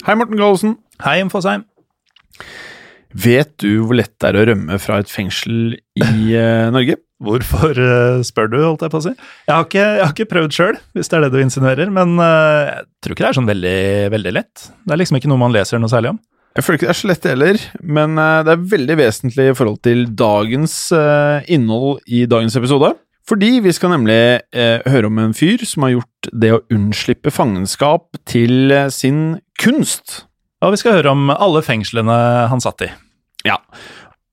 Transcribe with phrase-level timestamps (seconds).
[0.00, 0.78] Hei, Morten Gallosen.
[1.04, 1.66] Hei, Fosheim.
[3.12, 6.96] Vet du hvor lett det er å rømme fra et fengsel i uh, Norge?
[7.20, 9.12] Hvorfor uh, spør du, holdt jeg på å si?
[9.12, 12.16] Jeg har ikke, jeg har ikke prøvd sjøl, hvis det er det du insinuerer, men
[12.16, 13.82] uh, jeg tror ikke det er sånn veldig,
[14.16, 14.64] veldig lett.
[14.86, 16.22] Det er liksom ikke noe man leser noe særlig om.
[16.56, 17.60] Jeg føler ikke det er så lett heller,
[17.98, 20.74] men det er veldig vesentlig i forhold til dagens
[21.46, 22.90] innhold i dagens episode.
[23.30, 27.30] Fordi vi skal nemlig eh, høre om en fyr som har gjort det å unnslippe
[27.30, 30.24] fangenskap til sin kunst.
[30.64, 32.16] Og vi skal høre om alle fengslene
[32.50, 32.90] han satt i.
[33.48, 33.60] Ja.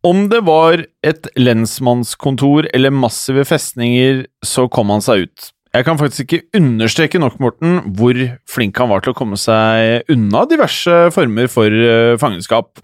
[0.08, 5.52] Om det var et lensmannskontor eller massive festninger, så kom han seg ut.
[5.76, 8.18] Jeg kan faktisk ikke understreke nok, Morten, hvor
[8.50, 12.82] flink han var til å komme seg unna diverse former for uh, fangenskap.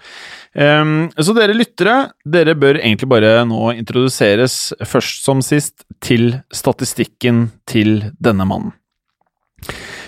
[0.53, 7.47] Um, så dere lyttere, dere bør egentlig bare nå introduseres først som sist til statistikken
[7.69, 8.75] til denne mannen.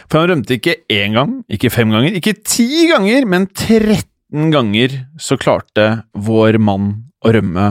[0.09, 4.99] For han rømte ikke én gang, ikke fem ganger, ikke ti ganger, men 13 ganger
[5.21, 6.91] så klarte vår mann
[7.25, 7.69] å rømme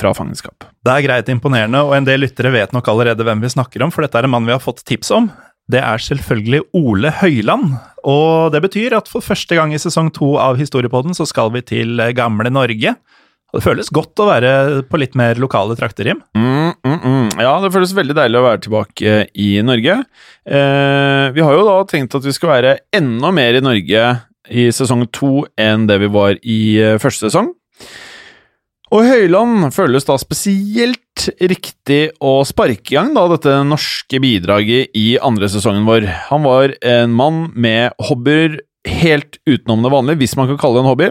[0.00, 0.64] fra fangenskap.
[0.84, 3.92] Det er greit imponerende, og en del lyttere vet nok allerede hvem vi snakker om,
[3.92, 5.28] for dette er en mann vi har fått tips om.
[5.70, 7.76] Det er selvfølgelig Ole Høyland,
[8.08, 11.62] og det betyr at for første gang i sesong to av Historiepodden så skal vi
[11.62, 12.96] til gamle Norge.
[13.50, 14.50] Og det føles godt å være
[14.86, 16.20] på litt mer lokale trakter, Jim.
[16.38, 17.28] Mm, mm, mm.
[17.42, 19.96] Ja, det føles veldig deilig å være tilbake i Norge.
[20.46, 24.06] Eh, vi har jo da tenkt at vi skal være enda mer i Norge
[24.50, 27.50] i sesong to enn det vi var i eh, første sesong.
[28.90, 35.12] Og Høyland føles da spesielt riktig å sparke i gang da, dette norske bidraget i
[35.22, 36.08] andre sesongen vår.
[36.30, 40.84] Han var en mann med hobbyer helt utenom det vanlige, hvis man kan kalle det
[40.84, 41.08] en hobby.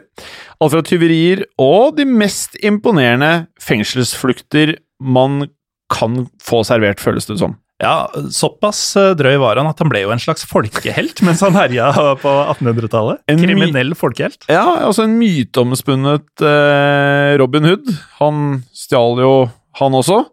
[0.60, 5.48] Alt fra tyverier og de mest imponerende fengselsflukter man
[5.94, 7.58] kan få servert, føles det som.
[7.80, 11.56] Ja, såpass eh, drøy var han at han ble jo en slags folkehelt mens han
[11.56, 11.88] herja
[12.20, 13.22] på 1800-tallet.
[13.40, 14.44] Kriminell folkehelt.
[14.52, 17.94] Ja, altså en myteomspunnet eh, Robin Hood.
[18.20, 19.34] Han stjal jo,
[19.80, 20.26] han også.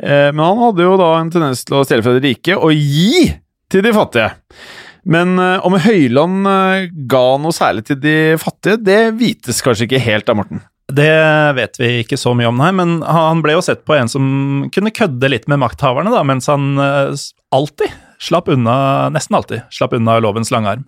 [0.00, 2.72] Eh, men han hadde jo da en tendens til å stjele fra de rike og
[2.72, 3.28] gi
[3.72, 4.30] til de fattige.
[5.04, 10.02] Men eh, om Høyland eh, ga noe særlig til de fattige, det vites kanskje ikke
[10.04, 10.64] helt av Morten.
[10.94, 11.12] Det
[11.56, 14.24] vet vi ikke så mye om, nei, men han ble jo sett på en som
[14.74, 17.24] kunne kødde litt med makthaverne, da, mens han eh,
[17.56, 17.92] alltid
[18.24, 20.84] slapp unna, nesten alltid, slapp unna lovens lange arm.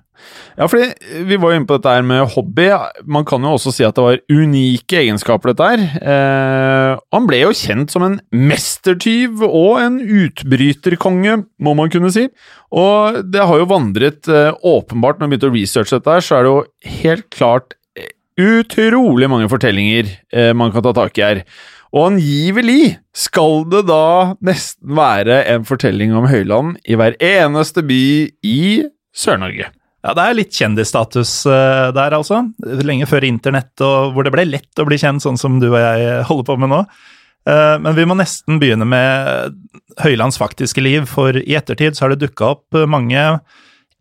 [0.56, 2.70] Ja, fordi vi var jo inne på dette her med hobby.
[3.04, 5.84] Man kan jo også si at det var unike egenskaper, dette her.
[6.00, 12.26] Eh, han ble jo kjent som en mestertyv og en utbryterkonge, må man kunne si.
[12.72, 16.38] Og det har jo vandret eh, åpenbart, når vi begynte å researche dette her, så
[16.38, 21.26] er det jo helt klart eh, utrolig mange fortellinger eh, man kan ta tak i
[21.28, 21.44] her.
[21.96, 28.02] Og angivelig skal det da nesten være en fortelling om Høyland i hver eneste by
[28.44, 28.60] i
[29.16, 29.70] Sør-Norge.
[30.04, 32.42] Ja, det er litt kjendisstatus eh, der, altså.
[32.84, 35.80] Lenge før internett, og hvor det ble lett å bli kjent, sånn som du og
[35.80, 36.82] jeg holder på med nå.
[37.48, 39.56] Eh, Men vi må nesten begynne med
[40.04, 43.24] Høylands faktiske liv, for i ettertid så har det dukka opp mange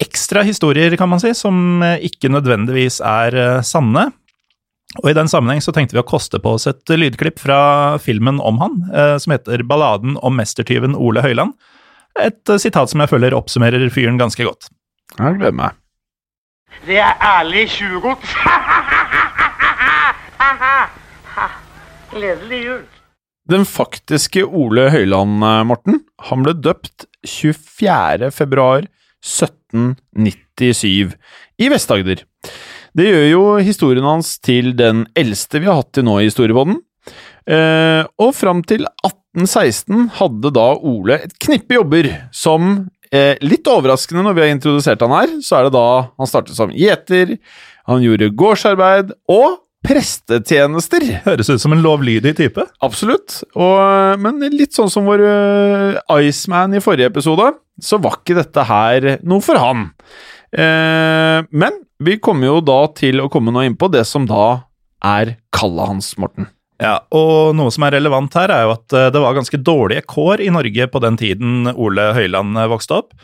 [0.04, 4.10] ekstra historier, kan man si, som eh, ikke nødvendigvis er eh, sanne.
[5.04, 7.60] Og i den sammenheng så tenkte vi å koste på oss et lydklipp fra
[8.02, 11.54] filmen om han, eh, som heter 'Balladen om mestertyven Ole Høyland'.
[12.16, 14.70] Et eh, sitat som jeg føler oppsummerer fyren ganske godt.
[15.20, 15.72] Jeg gleder meg.
[16.86, 18.36] Det er ærlig tjuvgods.
[22.16, 22.84] Gledelig jul.
[23.50, 26.00] Den faktiske Ole Høiland, eh, Morten,
[26.30, 28.32] han ble døpt 24.
[28.32, 28.88] februar
[29.26, 31.14] 1797
[31.60, 32.24] i Vest-Agder.
[32.96, 36.80] Det gjør jo historien hans til den eldste vi har hatt til nå i historiebånden.
[37.46, 44.24] Eh, og fram til 1816 hadde da Ole et knippe jobber som eh, Litt overraskende
[44.26, 47.36] når vi har introdusert han her, så er det da han startet som gjeter,
[47.86, 51.04] han gjorde gårdsarbeid og prestetjenester.
[51.28, 52.64] Høres ut som en lovlydig type.
[52.82, 53.44] Absolutt.
[53.54, 58.66] Og, men litt sånn som vår uh, Iceman i forrige episode, så var ikke dette
[58.66, 59.92] her noe for han.
[60.56, 64.66] Eh, men vi kommer jo da til å komme nå inn på det som da
[65.06, 66.50] er kallet hans, Morten.
[66.82, 70.06] Ja, og noe som er relevant her, er jo at eh, det var ganske dårlige
[70.12, 73.16] kår i Norge på den tiden Ole Høiland eh, vokste opp.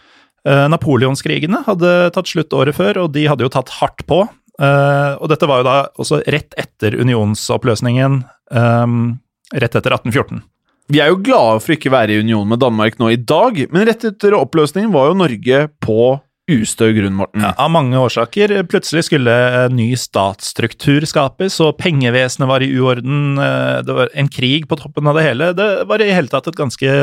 [0.41, 4.23] Napoleonskrigene hadde tatt slutt året før, og de hadde jo tatt hardt på.
[4.57, 8.15] Og dette var jo da også rett etter unionsoppløsningen,
[8.49, 10.41] rett etter 1814.
[10.89, 13.61] Vi er jo glade for ikke å være i union med Danmark nå i dag,
[13.69, 16.09] men rett etter oppløsningen var jo Norge på
[16.49, 17.43] ustø grunn, Morten.
[17.45, 18.53] Ja, av mange årsaker.
[18.71, 19.35] Plutselig skulle
[19.65, 23.37] en ny statsstruktur skapes, og pengevesenet var i uorden.
[23.85, 25.51] Det var en krig på toppen av det hele.
[25.57, 26.97] Det var i hele tatt et ganske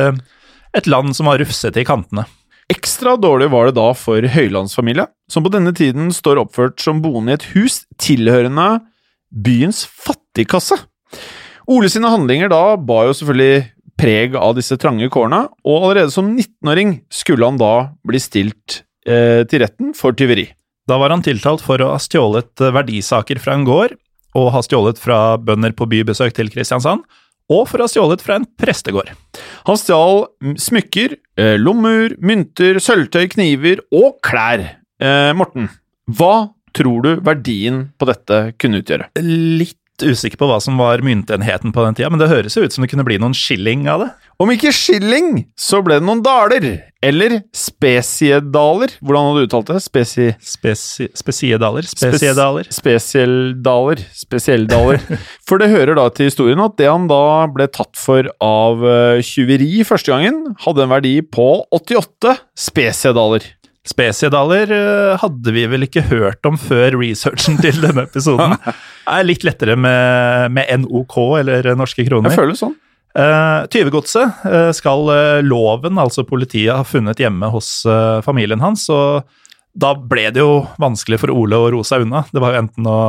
[0.76, 2.26] et land som var rufsete i kantene.
[2.68, 7.32] Ekstra dårlig var det da for høylandsfamilie, som på denne tiden står oppført som boende
[7.32, 8.82] i et hus tilhørende
[9.32, 10.76] byens fattigkasse.
[11.68, 16.28] Ole sine handlinger da ba jo selvfølgelig preg av disse trange kårene, og allerede som
[16.34, 17.72] 19-åring skulle han da
[18.06, 20.50] bli stilt eh, til retten for tyveri.
[20.88, 23.94] Da var han tiltalt for å ha stjålet eh, verdisaker fra en gård,
[24.38, 27.04] og ha stjålet fra bønder på bybesøk til Kristiansand,
[27.48, 29.10] og for å ha stjålet fra en prestegård.
[29.68, 30.24] Han stjal
[30.60, 34.64] smykker, eh, lommer, mynter, sølvtøy, kniver og klær.
[35.00, 35.68] Eh, Morten,
[36.08, 39.10] hva tror du verdien på dette kunne utgjøre?
[39.20, 42.74] Litt usikker på hva som var myntenheten på den tida, men det høres jo ut
[42.74, 44.08] som det kunne bli noen skilling av det.
[44.38, 46.66] Om ikke skilling, så ble det noen daler.
[47.02, 48.92] Eller spesiedaler.
[49.02, 49.80] Hvordan hadde du uttalt det?
[49.82, 50.28] Spesi...
[50.38, 51.86] Spesi spesiedaler?
[51.90, 52.70] Spesiedaler?
[52.74, 54.04] Spesieldaler.
[54.14, 55.02] Spesielldaler.
[55.48, 59.18] For det hører da til historien at det han da ble tatt for av uh,
[59.26, 63.46] tyveri første gangen, hadde en verdi på 88 spesiedaler.
[63.88, 64.72] Spesiedaler
[65.22, 68.58] hadde vi vel ikke hørt om før researchen til denne episoden.
[68.60, 68.74] Det
[69.14, 72.30] er litt lettere med, med NOK, eller norske kroner.
[72.30, 72.76] Jeg føler det sånn.
[73.18, 78.84] Uh, Tyvegodset uh, skal uh, loven, altså politiet, ha funnet hjemme hos uh, familien hans.
[78.92, 79.24] Og
[79.78, 82.22] da ble det jo vanskelig for Ole å roe seg unna.
[82.30, 83.00] Det var jo enten å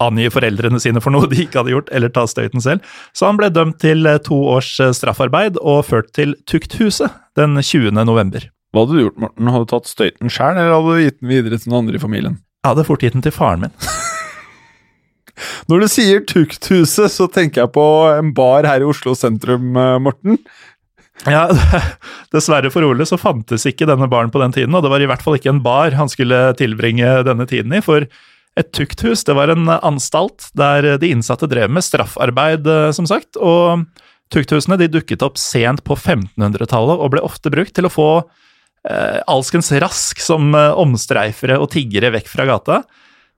[0.00, 2.84] angi foreldrene sine for noe de ikke hadde gjort, eller ta støyten selv.
[3.16, 7.92] Så han ble dømt til to års straffarbeid og ført til tukthuset den 20.
[8.08, 8.48] november.
[8.70, 9.50] Hva hadde du gjort, Morten?
[9.50, 12.02] Hadde du tatt støyten sjøl, eller hadde du gitt den videre til noen andre i
[12.02, 12.38] familien?
[12.60, 13.74] Jeg hadde fort gitt den til faren min.
[15.70, 19.96] Når du sier Tukthuset, så tenker jeg på en bar her i Oslo sentrum, eh,
[20.02, 20.38] Morten.
[21.26, 21.48] Ja,
[22.34, 25.08] dessverre for Ole så fantes ikke denne baren på den tiden, og det var i
[25.10, 28.06] hvert fall ikke en bar han skulle tilbringe denne tiden i, for
[28.58, 33.34] et tukthus det var en anstalt der de innsatte drev med straffarbeid, eh, som sagt,
[33.36, 33.86] og
[34.30, 38.10] tukthusene de dukket opp sent på 1500-tallet og ble ofte brukt til å få
[39.28, 42.80] alskens rask som eh, omstreifere og tiggere vekk fra gata.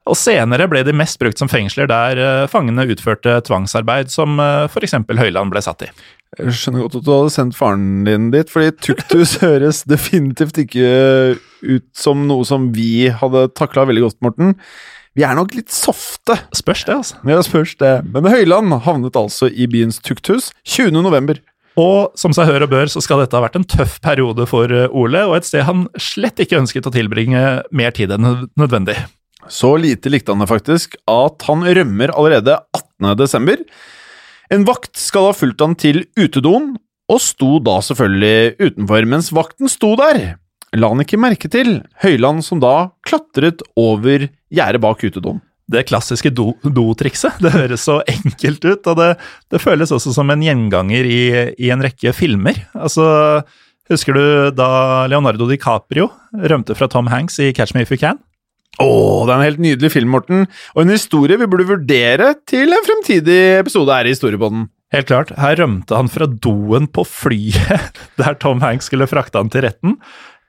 [0.02, 4.96] Og senere ble de mest brukt som fengsler der uh, fangene utførte tvangsarbeid, som f.eks.
[5.06, 5.90] Høyland ble satt i.
[6.40, 10.88] Jeg skjønner godt at du hadde sendt faren din dit, fordi tukthus høres definitivt ikke
[11.62, 14.56] ut som noe som vi hadde takla veldig godt, Morten.
[15.14, 16.38] Vi er nok litt softe.
[16.56, 17.18] Spørs det, altså.
[17.28, 17.92] Ja, spørs det.
[18.14, 21.42] Men Høyland havnet altså i byens tukthus 20.
[21.80, 24.68] Og som seg hør og bør, så skal dette ha vært en tøff periode for
[24.68, 28.98] eh, Ole, og et sted han slett ikke ønsket å tilbringe mer tid enn nødvendig.
[29.50, 33.16] Så lite likte han det faktisk at han rømmer allerede 18.
[33.18, 33.62] desember.
[34.52, 36.74] En vakt skal ha fulgt han til utedoen,
[37.10, 39.08] og sto da selvfølgelig utenfor.
[39.08, 40.20] Mens vakten sto der,
[40.76, 45.42] la han ikke merke til Høyland som da klatret over gjerdet bak utedoen.
[45.72, 47.40] Det klassiske do-trikset.
[47.40, 49.10] Do det høres så enkelt ut, og det,
[49.52, 51.22] det føles også som en gjenganger i,
[51.56, 52.60] i en rekke filmer.
[52.76, 53.06] Altså,
[53.90, 54.68] Husker du da
[55.10, 58.20] Leonardo DiCaprio rømte fra Tom Hanks i Catch Me If You Can?
[58.80, 58.86] Å,
[59.26, 62.86] det er en helt nydelig film, Morten, og en historie vi burde vurdere til en
[62.86, 64.70] fremtidig episode her i Historiebånden.
[64.92, 65.32] Helt klart.
[65.40, 69.98] Her rømte han fra doen på flyet der Tom Hanks skulle frakte han til retten.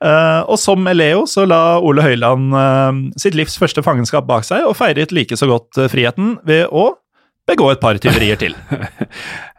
[0.04, 4.66] Uh, og som Eleo så la Ole Høiland uh, sitt livs første fangenskap bak seg,
[4.68, 6.90] og feiret like så godt uh, friheten ved å
[7.48, 8.56] begå et par tyverier til.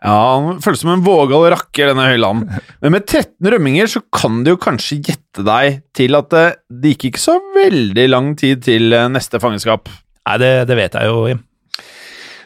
[0.04, 2.50] Ja, han føles som en vågal rakker, denne Høyland.
[2.84, 7.06] Men med 13 rømminger så kan du jo kanskje gjette deg til at det, gikk
[7.08, 9.88] ikke så veldig lang tid til eh, neste fangenskap.
[10.28, 11.40] Nei, det, det vet jeg jo, Jim.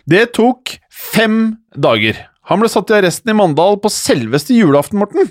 [0.07, 1.41] Det tok fem
[1.75, 2.23] dager.
[2.49, 5.27] Han ble satt i arresten i Mandal på selveste julaften, Morten.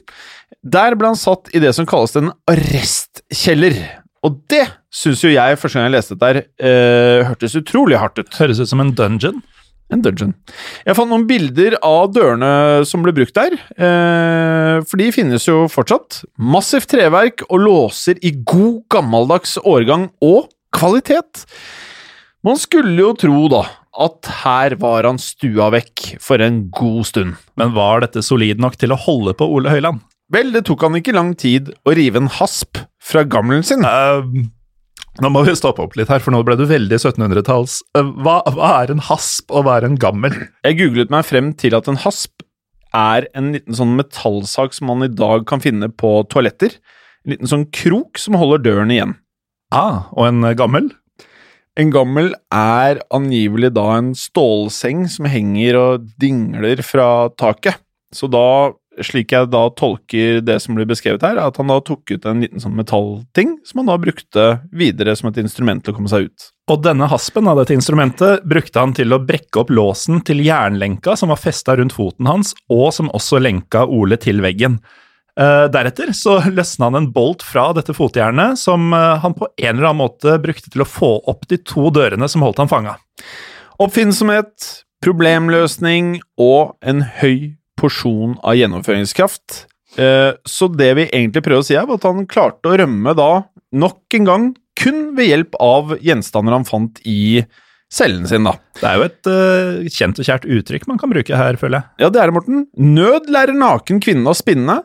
[0.67, 3.77] Der ble han satt i det som kalles en arrestkjeller.
[4.25, 8.19] Og det syns jo jeg, første gang jeg leste dette, her, eh, hørtes utrolig hardt
[8.19, 8.33] ut.
[8.39, 9.39] Høres ut som en dungeon.
[9.93, 10.33] En dungeon.
[10.83, 12.49] Jeg fant noen bilder av dørene
[12.89, 16.25] som ble brukt der, eh, for de finnes jo fortsatt.
[16.37, 21.45] Massivt treverk og låser i god gammeldags årgang og kvalitet.
[22.43, 23.63] Man skulle jo tro, da,
[23.97, 27.39] at her var han stua vekk for en god stund.
[27.55, 30.03] Men var dette solid nok til å holde på Ole Høiland?
[30.33, 33.85] Vel, det tok han ikke lang tid å rive en hasp fra gammelen sin.
[33.87, 34.25] Uh,
[35.23, 37.79] nå må vi stoppe opp litt her, for nå ble du veldig 1700-talls.
[37.95, 40.35] Uh, hva, hva, er en hasp, og hva er en gammel?
[40.67, 42.43] Jeg googlet meg frem til at en hasp
[42.97, 46.75] er en liten sånn metallsak som man i dag kan finne på toaletter.
[47.23, 49.15] En liten sånn krok som holder døren igjen.
[49.75, 50.91] Ah, og en gammel?
[51.77, 57.79] En gammel er angivelig da en stålseng som henger og dingler fra taket.
[58.15, 58.71] Så da,
[59.05, 62.27] slik jeg da tolker det som blir beskrevet her, er at han da tok ut
[62.27, 66.11] en liten sånn metallting som han da brukte videre som et instrument til å komme
[66.11, 66.47] seg ut.
[66.67, 71.15] Og denne haspen av dette instrumentet brukte han til å brekke opp låsen til jernlenka
[71.19, 74.81] som var festa rundt foten hans, og som også lenka Ole til veggen.
[75.37, 79.69] Uh, deretter så løsna han en bolt fra dette fotjernet, som uh, han på en
[79.75, 82.97] eller annen måte brukte til å få opp de to dørene som holdt han fanga.
[83.77, 84.71] Oppfinnsomhet,
[85.05, 89.65] problemløsning og en høy porsjon av gjennomføringskraft.
[89.97, 93.31] Uh, så det vi egentlig prøver å si, er at han klarte å rømme da,
[93.77, 97.41] nok en gang, kun ved hjelp av gjenstander han fant i
[97.93, 98.57] cellen sin, da.
[98.77, 102.03] Det er jo et kjent og kjært uttrykk man kan bruke her, føler jeg.
[102.03, 102.65] Ja, det er det, Morten.
[102.75, 104.81] Nød lærer naken kvinne å spinne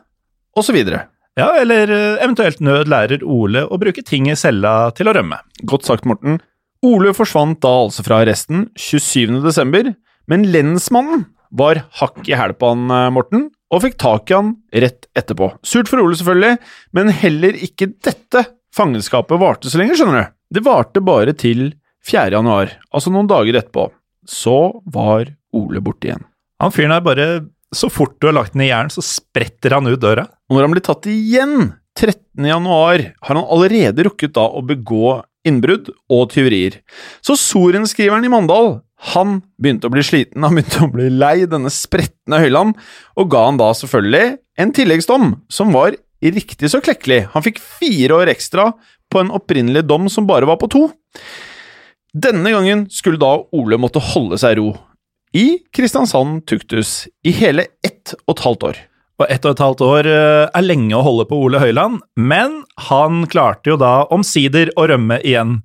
[0.57, 0.79] osv.
[0.79, 5.41] Ja, eller eventuelt nød lærer Ole å bruke ting i cella til å rømme.
[5.69, 6.39] Godt sagt, Morten.
[6.83, 9.39] Ole forsvant da altså fra arresten 27.
[9.45, 9.93] desember,
[10.27, 15.07] men lensmannen var hakk i hæl på han, Morten, og fikk tak i han rett
[15.17, 15.51] etterpå.
[15.65, 16.57] Surt for Ole, selvfølgelig,
[16.97, 20.35] men heller ikke dette fangenskapet varte så lenge, skjønner du.
[20.57, 21.71] Det varte bare til
[22.05, 22.33] 4.
[22.35, 23.87] januar, altså noen dager etterpå.
[24.29, 24.57] Så
[24.93, 26.25] var Ole borte igjen.
[26.61, 27.27] Han fyren er bare
[27.73, 30.27] så fort du har lagt den i jern, så spretter han ut døra.
[30.49, 32.45] Og når han blir tatt igjen 13.
[32.49, 36.79] januar, har han allerede rukket da å begå innbrudd og tyverier.
[37.25, 38.77] Så sorenskriveren i Mandal,
[39.11, 42.77] han begynte å bli sliten, han begynte å bli lei denne spretne Høyland,
[43.19, 47.25] og ga han da selvfølgelig en tilleggsdom som var riktig så klekkelig.
[47.33, 48.71] Han fikk fire år ekstra
[49.11, 50.87] på en opprinnelig dom som bare var på to.
[52.13, 54.71] Denne gangen skulle da Ole måtte holde seg i ro
[55.33, 58.81] i Kristiansand tukthus i hele ett og et halvt år.
[59.21, 62.61] Og ett og et halvt år eh, er lenge å holde på Ole Høyland, men
[62.89, 65.59] han klarte jo da omsider å rømme igjen.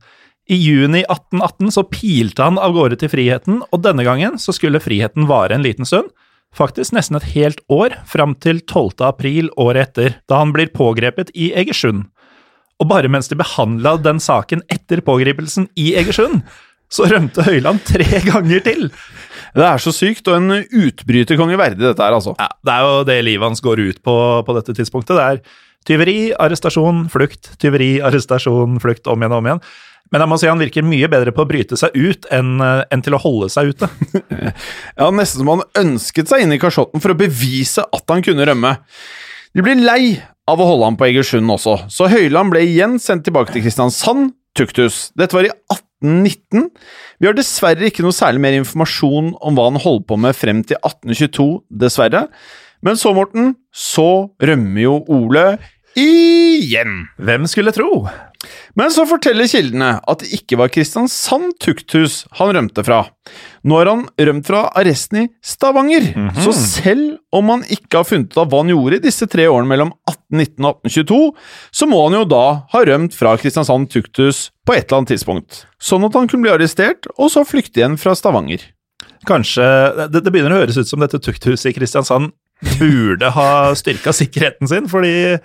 [0.48, 4.80] I juni 1818 så pilte han av gårde til friheten, og denne gangen så skulle
[4.80, 6.08] friheten vare en liten stund.
[6.56, 9.04] Faktisk nesten et helt år, fram til 12.
[9.04, 12.06] april året etter, da han blir pågrepet i Egersund.
[12.80, 16.40] Og bare mens de behandla den saken etter pågripelsen i Egersund,
[16.88, 18.88] så rømte Høyland tre ganger til.
[19.52, 22.32] Det er så sykt, og en utbryterkonge verdig, dette her, altså.
[22.40, 25.18] Ja, det er jo det livet hans går ut på på dette tidspunktet.
[25.18, 25.42] Det er
[25.86, 29.62] tyveri, arrestasjon, flukt, tyveri, arrestasjon, flukt, om igjen og om igjen.
[30.08, 33.04] Men jeg må si han virker mye bedre på å bryte seg ut enn, enn
[33.04, 33.90] til å holde seg ute.
[34.98, 38.46] ja, nesten som han ønsket seg inn i kasjotten for å bevise at han kunne
[38.48, 38.74] rømme.
[39.56, 40.16] De blir lei
[40.48, 44.32] av å holde ham på Egersund også, så Høyland ble igjen sendt tilbake til Kristiansand
[44.56, 45.08] Tuktus.
[45.18, 46.70] Dette var i 1819.
[47.20, 50.64] Vi har dessverre ikke noe særlig mer informasjon om hva han holdt på med frem
[50.66, 51.48] til 1822,
[51.84, 52.24] dessverre.
[52.84, 55.46] Men så, Morten, så rømmer jo Ole
[55.98, 57.08] igjen.
[57.18, 58.06] Hvem skulle tro?
[58.78, 63.00] Men så forteller kildene at det ikke var Kristiansand tukthus han rømte fra.
[63.66, 66.44] Nå har han rømt fra arresten i Stavanger, mm -hmm.
[66.44, 69.48] så selv om han ikke har funnet ut av hva han gjorde i disse tre
[69.48, 71.34] årene mellom 1819 og 1822,
[71.70, 75.66] så må han jo da ha rømt fra Kristiansand tukthus på et eller annet tidspunkt.
[75.80, 78.62] Sånn at han kunne bli arrestert, og så flykte igjen fra Stavanger.
[79.26, 79.62] Kanskje
[80.08, 82.30] det, det begynner å høres ut som dette tukthuset i Kristiansand
[82.78, 85.38] burde ha styrka sikkerheten sin, fordi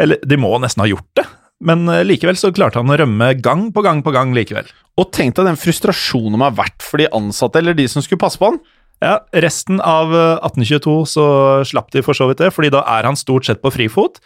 [0.00, 1.26] Eller de må nesten ha gjort det.
[1.62, 4.66] Men eh, likevel så klarte han å rømme gang på gang på gang likevel.
[4.98, 8.22] Og tenk deg den frustrasjonen må ha vært for de ansatte eller de som skulle
[8.22, 8.58] passe på han.
[9.02, 11.26] Ja, Resten av 1822 eh, så
[11.68, 14.18] slapp de for så vidt det, fordi da er han stort sett på frifot.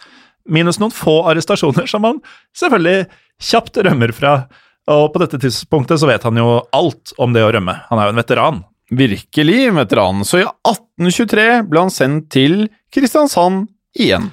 [0.47, 2.23] Minus noen få arrestasjoner som han
[2.57, 3.09] selvfølgelig
[3.51, 4.39] kjapt rømmer fra.
[4.87, 7.75] Og på dette tidspunktet så vet han jo alt om det å rømme.
[7.89, 8.61] Han er jo en veteran.
[8.89, 10.25] Virkelig veteranen.
[10.27, 13.67] Så i 1823 ble han sendt til Kristiansand
[13.97, 14.29] igjen.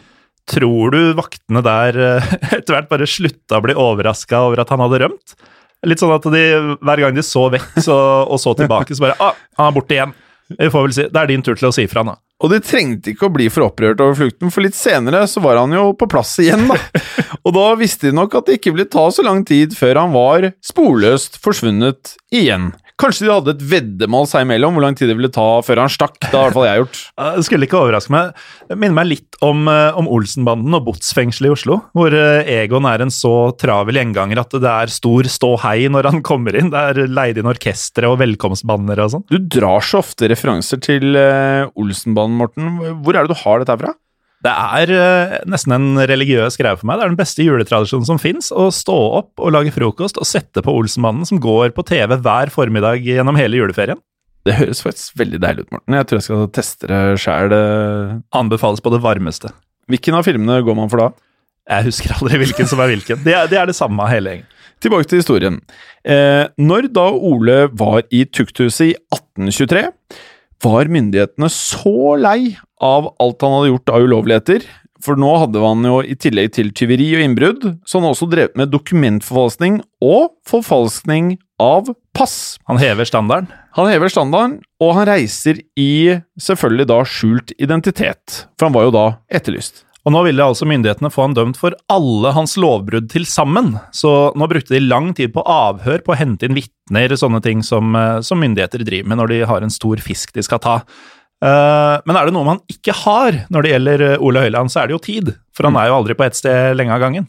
[0.51, 4.83] Tror du vaktene der eh, etter hvert bare slutta å bli overraska over at han
[4.85, 5.37] hadde rømt?
[5.85, 6.45] Litt sånn at de
[6.81, 9.97] hver gang de så vekk så, og så tilbake, så bare ah, han er borte
[9.97, 10.15] igjen.
[10.55, 12.15] Vi får vel si, Det er din tur til å si fra nå.
[12.45, 15.63] Og de trengte ikke å bli for opprørt over flukten, for litt senere så var
[15.63, 16.77] han jo på plass igjen, da.
[17.45, 20.13] Og da visste de nok at det ikke ville ta så lang tid før han
[20.15, 22.73] var sporløst forsvunnet igjen.
[22.95, 25.91] Kanskje de hadde et veddemål seg imellom hvor lang tid det ville ta før han
[25.91, 26.15] stakk.
[26.23, 27.01] Det har i hvert fall jeg gjort.
[27.35, 28.45] Det skulle ikke overraske meg.
[28.69, 32.87] Det minner meg litt om, eh, om Olsenbanden og botsfengselet i Oslo, hvor eh, Egon
[32.87, 36.71] er en så travel gjenganger at det er stor ståhei når han kommer inn.
[36.71, 39.27] Det er leid inn orkestre og velkomstbannere og sånn.
[39.27, 42.73] Du drar så ofte referanser til uh, Olsenbanden, Morten.
[43.05, 43.93] Hvor er det du har dette fra?
[44.45, 47.01] Det er uh, nesten en religiøs greie for meg.
[47.01, 48.51] Det er den beste juletradisjonen som fins.
[48.53, 52.53] Å stå opp og lage frokost og sette på Olsenmannen, som går på TV hver
[52.53, 54.01] formiddag gjennom hele juleferien.
[54.45, 55.97] Det høres faktisk veldig deilig ut, Morten.
[55.97, 57.55] Jeg tror jeg skal teste det sjæl.
[58.37, 59.55] Anbefales på det varmeste.
[59.89, 61.09] Hvilken av filmene går man for da?
[61.73, 63.23] Jeg husker aldri hvilken som er hvilken.
[63.25, 64.51] Det er det, er det samme hele gjengen.
[64.85, 65.59] Tilbake til historien.
[66.05, 69.85] Eh, når da Ole var i tukthuset i 1823
[70.63, 74.67] var myndighetene så lei av alt han hadde gjort av ulovligheter,
[75.05, 78.57] for nå hadde han jo i tillegg til tyveri og innbrudd, så han også drevet
[78.57, 82.57] med dokumentforfalskning og forfalskning av pass.
[82.71, 83.51] Han hever standarden?
[83.77, 88.95] Han hever standarden, og han reiser i selvfølgelig da skjult identitet, for han var jo
[88.95, 89.85] da etterlyst.
[90.05, 94.35] Og nå ville altså myndighetene få han dømt for alle hans lovbrudd til sammen, så
[94.37, 97.95] nå brukte de lang tid på avhør på å hente inn vitner, sånne ting som,
[97.97, 100.77] eh, som, myndigheter driver med når de har en stor fisk de skal ta.
[101.45, 104.81] Uh, men er det noe man ikke har når det gjelder eh, Ole Høiland, så
[104.81, 107.27] er det jo tid, for han er jo aldri på ett sted lenge av gangen.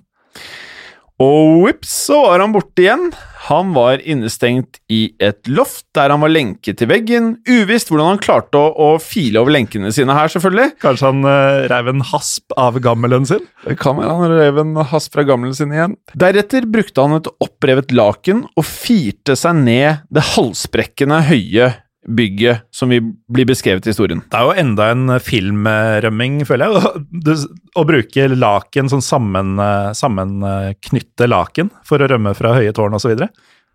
[1.22, 3.10] Og vips, så var han borte igjen.
[3.46, 7.30] Han var innestengt i et loft der han var lenket til veggen.
[7.46, 10.74] Uvisst hvordan han klarte å, å file over lenkene sine her, selvfølgelig.
[10.82, 13.46] Kanskje han uh, reiv en hasp av gammelen sin?
[13.64, 15.96] Det kan være han reiv en hasp fra gammelen sin igjen.
[16.18, 21.72] Deretter brukte han et opprevet laken og firte seg ned det halsbrekkende høye
[22.06, 24.22] bygget som vi blir beskrevet i historien.
[24.30, 27.36] Det er jo enda en filmrømming, føler jeg.
[27.76, 29.56] Å, bruke laken, sånn sammen,
[29.98, 33.16] sammenknytte laken, for å rømme fra høye tårn osv.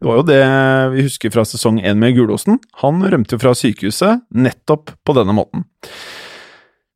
[0.00, 0.40] Det var jo det
[0.94, 2.56] vi husker fra sesong én med Gulosten.
[2.84, 5.66] Han rømte jo fra sykehuset nettopp på denne måten.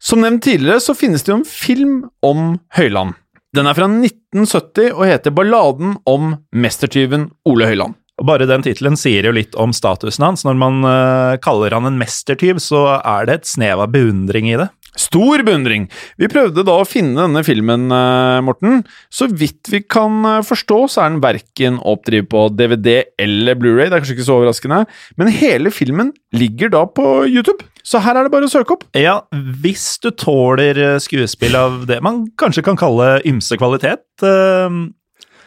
[0.05, 3.17] Som nevnt tidligere så finnes det jo en film om Høyland.
[3.55, 7.95] Den er fra 1970 og heter Balladen om mestertyven Ole Høyland.
[8.25, 10.47] Og Bare den tittelen sier jo litt om statusen hans.
[10.49, 14.57] Når man uh, kaller han en mestertyv, så er det et snev av beundring i
[14.57, 14.71] det.
[14.97, 15.91] Stor beundring!
[16.17, 18.81] Vi prøvde da å finne denne filmen, uh, Morten.
[19.13, 23.91] Så vidt vi kan uh, forstå, så er den verken oppdrevet på DVD eller Blu-ray,
[23.91, 24.81] det er kanskje ikke så overraskende,
[25.21, 27.69] men hele filmen ligger da på YouTube.
[27.85, 28.89] Så her er det bare å søke opp.
[28.97, 29.19] Ja,
[29.61, 34.01] hvis du tåler skuespill av det man kanskje kan kalle ymse kvalitet.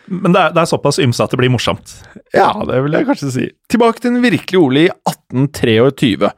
[0.08, 1.94] Men det er, det er, såpass ymse at det blir morsomt.
[2.36, 3.48] Ja, det vil jeg kanskje si.
[3.72, 6.32] Tilbake til den virkelige Ole i 1823.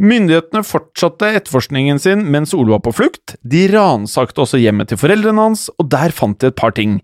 [0.00, 3.34] Myndighetene fortsatte etterforskningen sin mens Ole var på flukt.
[3.42, 7.00] De ransakte også hjemmet til foreldrene hans, og der fant de et par ting.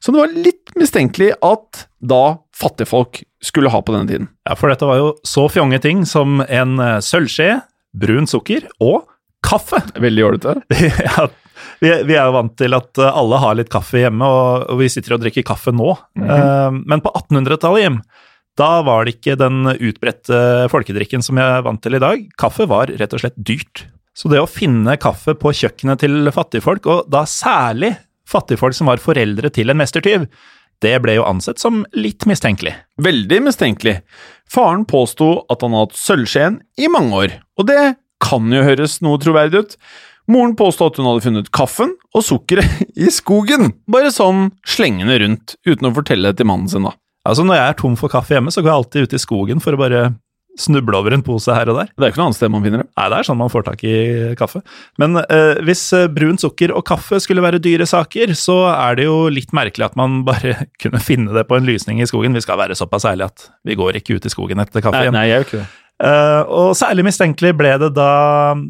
[0.00, 2.24] Så det var litt mistenkelig at da
[2.56, 4.30] fattigfolk skulle ha på denne tiden.
[4.48, 7.60] Ja, for dette var jo så fjonge ting som en eh, sølvskje,
[8.00, 9.04] brun sukker og
[9.44, 9.82] kaffe.
[10.00, 10.64] Veldig ålreit.
[11.06, 11.28] ja,
[11.80, 14.82] vi, vi, er jo vant til at eh, alle har litt kaffe hjemme, og, og
[14.82, 15.94] vi sitter og drikker kaffe nå.
[16.18, 16.82] Mm -hmm.
[16.86, 18.02] men på 1800-tallet, Jim,
[18.58, 22.26] da var det ikke den utbredte folkedrikken som jeg er vant til i dag.
[22.38, 23.86] Kaffe var rett og slett dyrt.
[24.12, 27.94] Så det å finne kaffe på kjøkkenet til fattigfolk, og da særlig
[28.28, 30.26] fattigfolk som var foreldre til en mestertyv,
[30.80, 32.74] det ble jo ansett som litt mistenkelig.
[33.02, 34.00] Veldig mistenkelig.
[34.50, 37.82] Faren påsto at han hadde hatt sølvskjeen i mange år, og det
[38.20, 39.76] kan jo høres noe troverdig ut.
[40.30, 45.56] Moren påstod at hun hadde funnet kaffen og sukkeret i skogen, bare sånn slengende rundt,
[45.66, 46.94] uten å fortelle det til mannen sin, da.
[47.28, 49.62] Altså, når jeg er tom for kaffe hjemme, så går jeg alltid ut i skogen
[49.62, 50.04] for å bare
[50.58, 51.90] snuble over en pose her og der.
[51.94, 52.88] Det er ikke noe annet sted man finner det?
[52.98, 53.94] Nei, det er sånn man får tak i
[54.38, 54.62] kaffe.
[55.00, 59.06] Men eh, hvis eh, brunt sukker og kaffe skulle være dyre saker, så er det
[59.06, 62.36] jo litt merkelig at man bare kunne finne det på en lysning i skogen.
[62.36, 65.14] Vi skal være såpass ærlige at vi går ikke ut i skogen etter kaffe nei,
[65.14, 65.68] Nei, jeg gjør ikke det.
[66.00, 68.10] Uh, og særlig mistenkelig ble det da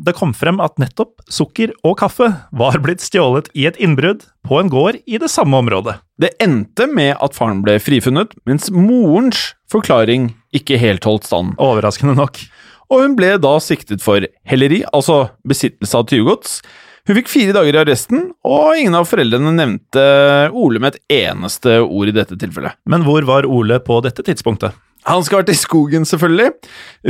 [0.02, 4.58] det kom frem at nettopp sukker og kaffe var blitt stjålet i et innbrudd på
[4.58, 6.00] en gård i det samme området.
[6.18, 11.54] Det endte med at faren ble frifunnet, mens morens forklaring ikke helt holdt stand.
[11.62, 12.42] Overraskende nok.
[12.90, 16.58] Og hun ble da siktet for helleri, altså besittelse av tyvegods.
[17.06, 20.02] Hun fikk fire dager i arresten, og ingen av foreldrene nevnte
[20.50, 22.76] Ole med et eneste ord i dette tilfellet.
[22.90, 24.74] Men hvor var Ole på dette tidspunktet?
[25.08, 26.50] Han skal ha vært i skogen, selvfølgelig,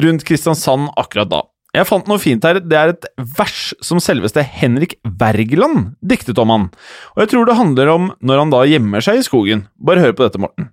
[0.04, 1.42] rundt Kristiansand akkurat da.
[1.74, 2.58] Jeg fant noe fint her.
[2.58, 3.06] Det er et
[3.38, 6.66] vers som selveste Henrik Wergeland diktet om han,
[7.14, 9.68] og jeg tror det handler om når han da gjemmer seg i skogen.
[9.78, 10.70] Bare hør på dette, Morten.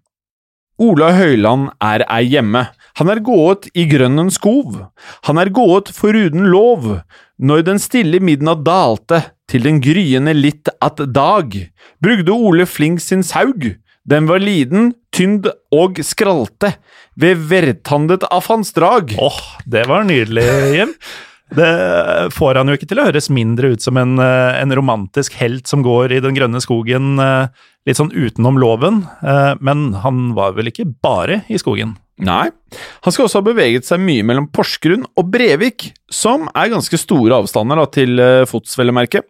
[0.78, 2.68] Ola Høyland er ei hjemme,
[3.00, 4.76] han er gået i grønnen skov,
[5.26, 6.86] han er gået foruden lov,
[7.42, 11.54] når den stille midnatt dalte, til den gryende litt at dag,
[12.04, 13.72] brugde Ole Flink sin saug,
[14.08, 16.78] den var liden, tynd og skralte,
[17.20, 19.16] ved vertandet av hans drag.
[19.20, 20.46] Åh, det var nydelig,
[20.78, 20.94] Jim.
[21.56, 25.38] Det får han jo ikke til å høres mindre ut som en, eh, en romantisk
[25.40, 27.48] helt som går i den grønne skogen eh,
[27.88, 31.96] litt sånn utenom loven, eh, men han var vel ikke bare i skogen?
[32.20, 32.50] Nei,
[33.06, 37.38] han skal også ha beveget seg mye mellom Porsgrunn og Brevik, som er ganske store
[37.44, 39.22] avstander da, til fots, vel å merke.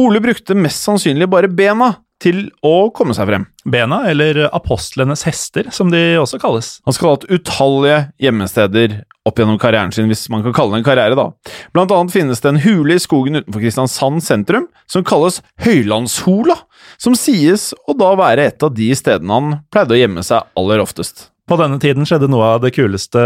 [0.00, 3.46] Ole brukte mest sannsynlig bare bena til å komme seg frem.
[3.70, 6.78] Bena, eller apostlenes hester, som de også kalles.
[6.88, 10.80] Han skal ha hatt utallige gjemmesteder opp gjennom karrieren sin, hvis man kan kalle det
[10.80, 11.54] en karriere, da.
[11.76, 16.56] Blant annet finnes det en hule i skogen utenfor Kristiansand sentrum som kalles Høylandshola,
[17.00, 20.82] som sies å da være et av de stedene han pleide å gjemme seg aller
[20.82, 21.29] oftest.
[21.50, 23.20] På denne tiden skjedde noe av det kuleste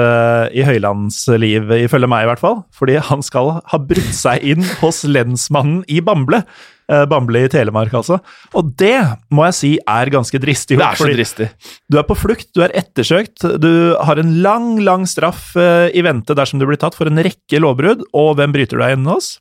[0.56, 2.62] i Høylands liv, ifølge meg i hvert fall.
[2.72, 6.40] Fordi han skal ha brutt seg inn hos lensmannen i Bamble.
[6.88, 8.22] Eh, Bamble i Telemark, altså.
[8.56, 8.96] Og det
[9.28, 10.80] må jeg si er ganske dristig.
[10.80, 11.50] Det er så dristig.
[11.92, 16.04] Du er på flukt, du er ettersøkt, du har en lang, lang straff eh, i
[16.08, 19.08] vente dersom du blir tatt for en rekke lovbrudd, og hvem bryter du deg inn
[19.12, 19.34] hos?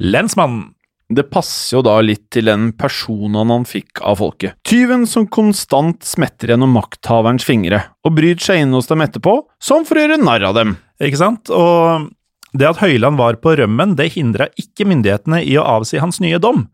[0.00, 0.70] Lensmannen.
[1.10, 4.54] Det passer jo da litt til den personen han fikk av folket.
[4.66, 9.82] Tyven som konstant smetter gjennom makthaverens fingre, og bryter seg inn hos dem etterpå, som
[9.88, 10.76] for å gjøre narr av dem.
[11.02, 11.50] Ikke sant?
[11.50, 12.06] Og
[12.54, 16.38] det at Høyland var på rømmen, det hindra ikke myndighetene i å avsi hans nye
[16.42, 16.68] dom.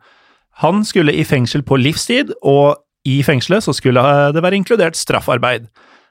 [0.61, 2.77] Han skulle i fengsel på livstid, og
[3.09, 4.03] i fengselet så skulle
[4.37, 5.71] det være inkludert straffarbeid.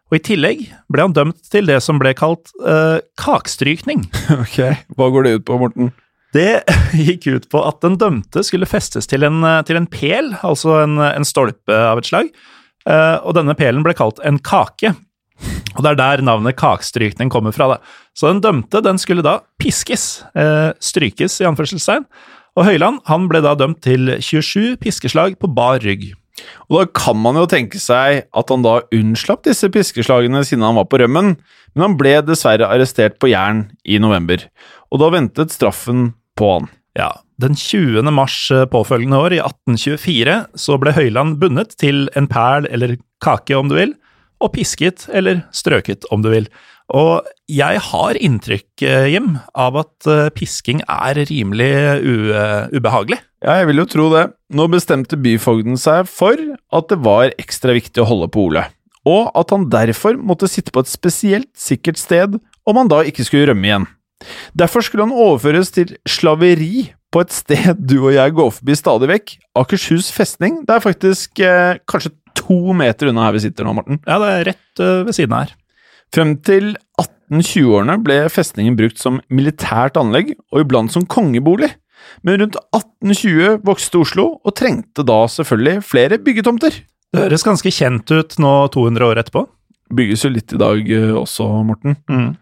[0.09, 4.05] Og i tillegg ble han dømt til det som ble kalt uh, kakstrykning.
[4.41, 4.59] Ok,
[4.97, 5.93] hva går det ut på, Morten?
[6.35, 6.65] Det
[7.07, 10.99] gikk ut på at den dømte skulle festes til en, til en pel, altså en,
[10.99, 12.31] en, stolpe av et slag,
[12.89, 14.91] eh, og denne pelen ble kalt en kake.
[15.75, 17.73] Og det er der navnet kakstrykning kommer fra.
[17.73, 17.77] Da.
[18.15, 22.07] Så den dømte den skulle da piskes, eh, strykes i anførselstegn,
[22.55, 26.13] og Høyland han ble da dømt til 27 piskeslag på bar rygg.
[26.67, 30.75] Og da kan man jo tenke seg at han da unnslapp disse piskeslagene siden han
[30.79, 31.35] var på rømmen,
[31.75, 34.43] men han ble dessverre arrestert på Jæren i november,
[34.91, 36.69] og da ventet straffen på han.
[36.95, 38.05] Ja, den 20.
[38.15, 43.57] mars eh, påfølgende år, i 1824, så ble Høyland bundet til en perl eller kake,
[43.57, 43.91] om du vil,
[44.43, 46.47] og pisket eller strøket, om du vil.
[46.95, 51.73] Og jeg har inntrykk, eh, Jim, av at eh, pisking er rimelig
[52.71, 53.19] ubehagelig.
[53.43, 54.29] Ja, jeg vil jo tro det.
[54.55, 58.63] Nå bestemte byfogden seg for at det var ekstra viktig å holde på Ole,
[59.05, 63.27] og at han derfor måtte sitte på et spesielt sikkert sted om han da ikke
[63.27, 63.91] skulle rømme igjen.
[64.57, 69.09] Derfor skulle han overføres til slaveri på et sted du og jeg går forbi stadig
[69.11, 70.63] vekk, Akershus festning.
[70.67, 74.01] Det er faktisk eh, kanskje to meter unna her vi sitter nå, Morten.
[74.03, 75.53] Ja, det er rett uh, ved siden her.
[76.13, 81.71] Frem til 1820-årene ble festningen brukt som militært anlegg, og iblant som kongebolig.
[82.27, 86.77] Men rundt 1820 vokste Oslo, og trengte da selvfølgelig flere byggetomter.
[87.15, 89.45] Det høres ganske kjent ut nå 200 år etterpå.
[89.95, 91.97] Bygges jo litt i dag uh, også, Morten.
[92.11, 92.33] Mm.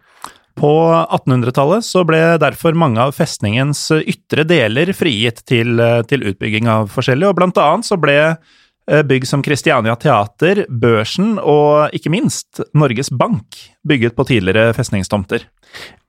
[0.54, 0.70] På
[1.02, 7.32] 1800-tallet så ble derfor mange av festningens ytre deler frigitt til, til utbygging av forskjellige,
[7.32, 13.10] og blant annet så ble eh, bygg som Christiania Teater, Børsen og ikke minst Norges
[13.10, 15.48] Bank bygget på tidligere festningstomter.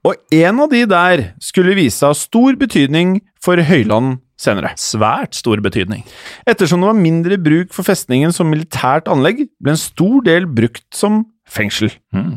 [0.06, 4.74] Og en av de der skulle vise seg av stor betydning for Høyland senere.
[4.78, 6.04] Svært stor betydning.
[6.48, 10.86] Ettersom det var mindre bruk for festningen som militært anlegg, ble en stor del brukt
[10.94, 11.92] som fengsel.
[12.14, 12.36] Mm.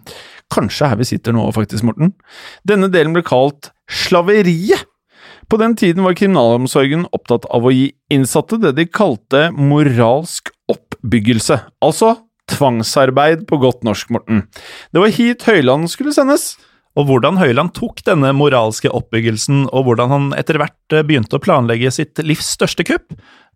[0.54, 2.14] Kanskje her vi sitter nå, faktisk, Morten.
[2.68, 4.88] Denne delen ble kalt slaveriet.
[5.50, 11.58] På den tiden var kriminalomsorgen opptatt av å gi innsatte det de kalte moralsk oppbyggelse,
[11.82, 12.16] altså
[12.50, 14.44] tvangsarbeid på godt norsk, Morten.
[14.94, 16.54] Det var hit Høyland skulle sendes.
[16.98, 21.44] Og hvordan Høyland tok denne moralske oppbyggelsen, og hvordan han etter hvert eh, begynte å
[21.44, 23.14] planlegge sitt livs største kupp,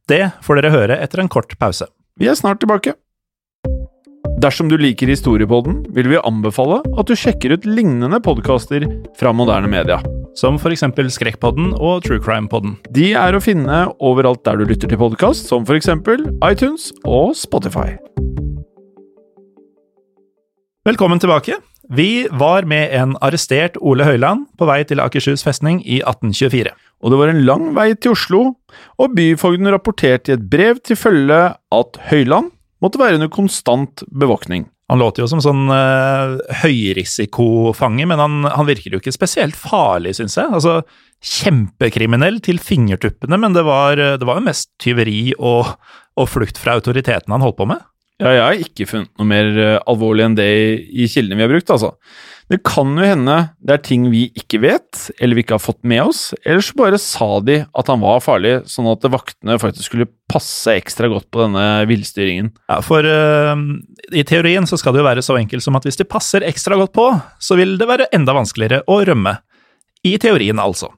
[0.09, 1.89] det får dere høre etter en kort pause.
[2.19, 2.93] Vi er snart tilbake.
[4.43, 8.83] Dersom du liker Historiepodden, vil vi anbefale at du sjekker ut lignende podkaster
[9.15, 10.01] fra moderne media.
[10.35, 10.83] Som f.eks.
[11.15, 12.73] Skrekkpodden og True Crime-podden.
[12.91, 15.87] De er å finne overalt der du lytter til podkast, som f.eks.
[16.43, 17.93] iTunes og Spotify.
[20.83, 21.55] Velkommen tilbake.
[21.95, 26.73] Vi var med en arrestert Ole Høiland på vei til Akershus festning i 1824.
[26.99, 28.43] Og det var en lang vei til Oslo,
[28.99, 32.51] og byfogden rapporterte i et brev til følge at Høiland
[32.83, 34.67] måtte være under konstant bevåkning.
[34.91, 40.17] Han låter jo som sånn uh, høyrisikofange, men han, han, virker jo ikke spesielt farlig,
[40.19, 40.51] syns jeg.
[40.51, 40.81] Altså,
[41.23, 45.71] Kjempekriminell til fingertuppene, men det var, det var jo mest tyveri og,
[46.19, 47.79] og flukt fra autoritetene han holdt på med.
[48.21, 50.67] Ja, jeg har ikke funnet noe mer uh, alvorlig enn det i,
[51.03, 51.95] i kildene vi har brukt, altså.
[52.53, 53.35] Det kan jo hende
[53.65, 56.75] det er ting vi ikke vet, eller vi ikke har fått med oss, eller så
[56.77, 61.31] bare sa de at han var farlig, sånn at vaktene faktisk skulle passe ekstra godt
[61.33, 62.51] på denne villstyringen.
[62.69, 63.57] Ja, for uh,
[64.13, 66.77] i teorien så skal det jo være så enkelt som at hvis de passer ekstra
[66.77, 67.07] godt på,
[67.41, 69.39] så vil det være enda vanskeligere å rømme.
[70.05, 70.91] I teorien, altså.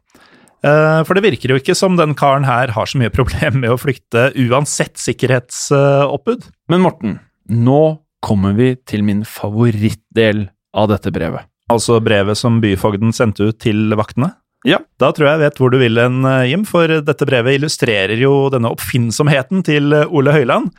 [0.66, 3.72] Uh, for det virker jo ikke som den karen her har så mye problem med
[3.72, 6.50] å flykte uansett sikkerhetsoppbud.
[6.74, 7.16] Men Morten,
[7.48, 7.84] nå
[8.26, 11.48] kommer vi til min favorittdel av dette brevet.
[11.72, 14.36] Altså brevet som byfogden sendte ut til vaktene?
[14.66, 14.80] Ja.
[15.02, 18.48] Da tror jeg jeg vet hvor du vil hen, Jim, for dette brevet illustrerer jo
[18.54, 20.72] denne oppfinnsomheten til Ole Høiland.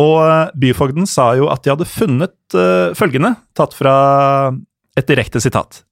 [0.00, 3.96] Og byfogden sa jo at de hadde funnet uh, følgende, tatt fra
[4.98, 5.82] et direkte sitat.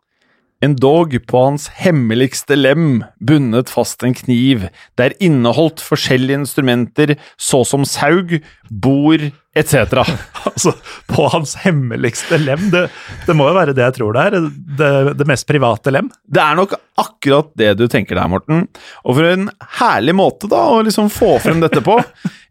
[0.62, 7.86] En dog på hans hemmeligste lem bundet fast en kniv, der inneholdt forskjellige instrumenter såsom
[7.88, 8.36] saug,
[8.70, 10.04] bord etc.
[10.44, 10.72] altså,
[11.06, 12.70] på hans hemmeligste lem?
[12.72, 12.86] Det,
[13.26, 14.48] det, må jo være det jeg tror det er.
[14.78, 16.10] Det, det, mest private lem?
[16.24, 18.66] Det er nok akkurat det du tenker der, Morten.
[19.04, 19.48] Og for en
[19.80, 21.98] herlig måte da, å liksom få frem dette på.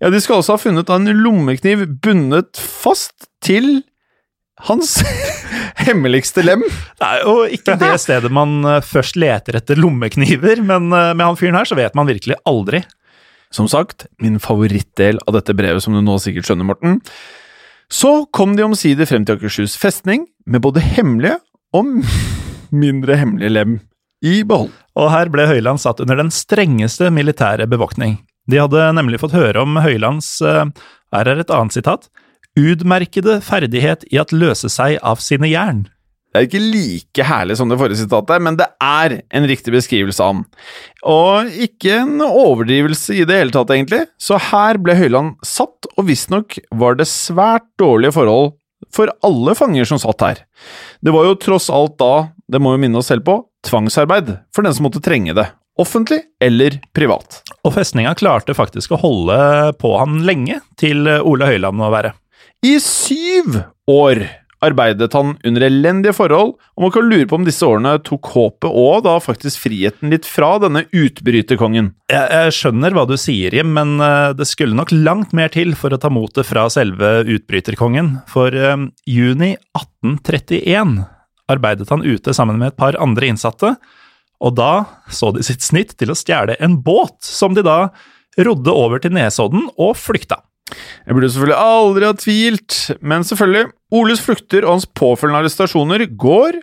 [0.01, 3.81] Ja, De skal også ha funnet en lommekniv bundet fast til
[4.67, 4.99] hans
[5.87, 6.63] hemmeligste lem.
[6.99, 11.25] Det er jo ikke det stedet man eh, først leter etter lommekniver, men eh, med
[11.25, 12.83] han fyren her så vet man virkelig aldri.
[13.51, 16.99] Som sagt, min favorittdel av dette brevet, som du nå sikkert skjønner, Morten.
[17.91, 21.37] Så kom de omsider frem til Akershus festning, med både hemmelige
[21.75, 21.91] og
[22.83, 23.77] mindre hemmelige lem
[24.23, 24.71] i behold.
[24.95, 28.19] Og her ble Høyland satt under den strengeste militære bevoktning.
[28.49, 30.65] De hadde nemlig fått høre om Høylands eh,
[31.13, 32.09] Her er et annet sitat
[32.59, 35.85] utmerkede ferdighet i at løse seg av sine jern.
[36.31, 40.23] Det er ikke like herlig som det forrige sitatet, men det er en riktig beskrivelse
[40.23, 40.45] av den.
[41.11, 44.05] Og ikke en overdrivelse i det hele tatt, egentlig.
[44.15, 48.53] Så her ble Høyland satt, og visstnok var det svært dårlige forhold
[48.95, 50.43] for alle fanger som satt her.
[51.03, 54.65] Det var jo tross alt da, det må vi minne oss selv på, tvangsarbeid for
[54.65, 55.49] den som måtte trenge det.
[55.79, 57.41] Offentlig eller privat.
[57.67, 59.37] Og festninga klarte faktisk å holde
[59.81, 62.15] på han lenge, til Ole Høyland å være.
[62.63, 64.23] I syv år
[64.61, 68.69] arbeidet han under elendige forhold, og man kan lure på om disse årene tok håpet
[68.69, 71.91] og da faktisk friheten litt fra denne utbryterkongen.
[72.11, 75.73] Jeg, jeg skjønner hva du sier, Jim, men uh, det skulle nok langt mer til
[75.79, 78.13] for å ta motet fra selve utbryterkongen.
[78.31, 78.77] For uh,
[79.09, 81.01] juni 1831
[81.51, 83.75] arbeidet han ute sammen med et par andre innsatte,
[84.41, 84.71] og da
[85.13, 87.91] så de sitt snitt til å stjele en båt, som de da
[88.41, 90.39] rodde over til Nesodden og flykta.
[91.05, 96.61] Jeg burde selvfølgelig aldri ha tvilt, men selvfølgelig, Oles flukter og hans påfølgende arrestasjoner går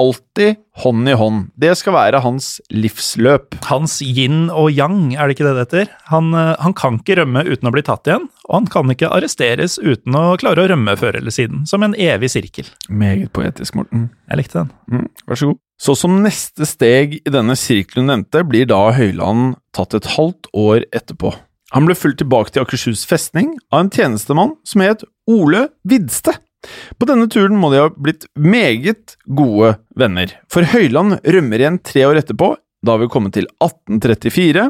[0.00, 1.40] alltid hånd i hånd.
[1.60, 3.58] Det skal være hans livsløp.
[3.68, 5.90] Hans yin og yang, er det ikke det det heter?
[6.12, 9.10] Han, eh, han, kan ikke rømme uten å bli tatt igjen, og han kan ikke
[9.12, 11.66] arresteres uten å klare å rømme før eller siden.
[11.70, 12.70] Som en evig sirkel.
[12.88, 14.08] Meget poetisk, Morten.
[14.30, 14.72] Jeg likte den.
[14.90, 15.60] Mm, vær så god.
[15.80, 20.84] Så som neste steg i denne sirkelen nevnte, blir da Høyland tatt et halvt år
[20.92, 21.32] etterpå.
[21.70, 26.34] Han ble fulgt tilbake til Akershus festning av en tjenestemann som het Ole Vidste.
[26.98, 32.04] På denne turen må de ha blitt meget gode venner, for Høyland rømmer igjen tre
[32.08, 32.52] år etterpå,
[32.84, 34.66] da vi kommet til 1834,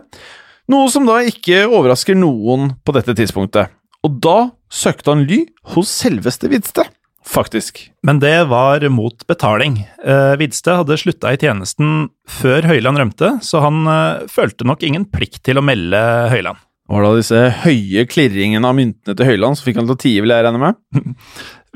[0.70, 3.72] noe som da ikke overrasker noen på dette tidspunktet.
[4.06, 4.38] Og da
[4.70, 6.84] søkte han ly hos selveste Vidste,
[7.26, 7.82] faktisk.
[8.06, 9.82] Men det var mot betaling.
[10.04, 15.08] Eh, Vidste hadde slutta i tjenesten før Høyland rømte, så han eh, følte nok ingen
[15.10, 19.68] plikt til å melde Høyland var da disse høye klirringene av myntene til Høyland som
[19.68, 20.78] fikk han til å tie, vil jeg regne med?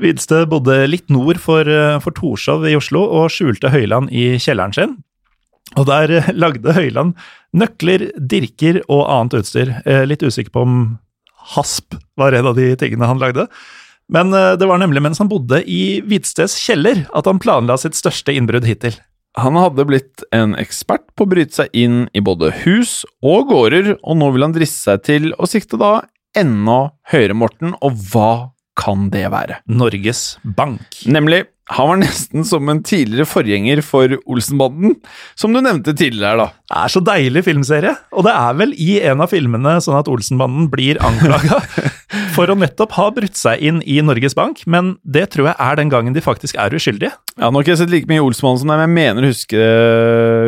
[0.03, 4.75] Vidste bodde litt nord for, eh, for Torshov i Oslo og skjulte Høyland i kjelleren
[4.75, 4.97] sin.
[5.79, 7.15] Og der eh, lagde Høyland
[7.55, 9.71] nøkler, dirker og annet utstyr.
[9.87, 10.77] Eh, litt usikker på om
[11.55, 13.47] hasp var en av de tingene han lagde.
[14.11, 18.35] Men det var nemlig mens han bodde i Hvidstes kjeller at han planla sitt største
[18.37, 18.93] innbrudd hittil.
[19.35, 23.97] Han hadde blitt en ekspert på å bryte seg inn i både hus og gårder,
[23.99, 25.97] og nå vil han driste seg til å sikte da
[26.35, 26.77] enda
[27.11, 28.31] høyere, Morten, og hva
[28.79, 29.59] kan det være?
[29.71, 31.03] Norges Bank.
[31.07, 34.99] Nemlig han var nesten som en tidligere forgjenger for Olsenbanden,
[35.33, 36.37] som du nevnte tidligere.
[36.37, 36.47] da.
[36.69, 40.11] Det er så deilig filmserie, og det er vel i en av filmene sånn at
[40.11, 41.63] Olsenbanden blir anklaga
[42.35, 45.79] for å nettopp ha brutt seg inn i Norges Bank, men det tror jeg er
[45.79, 47.13] den gangen de faktisk er uskyldige.
[47.35, 49.31] Ja, Nå har ikke jeg sett like mye Olsmann som deg, men jeg mener å
[49.31, 49.69] huske,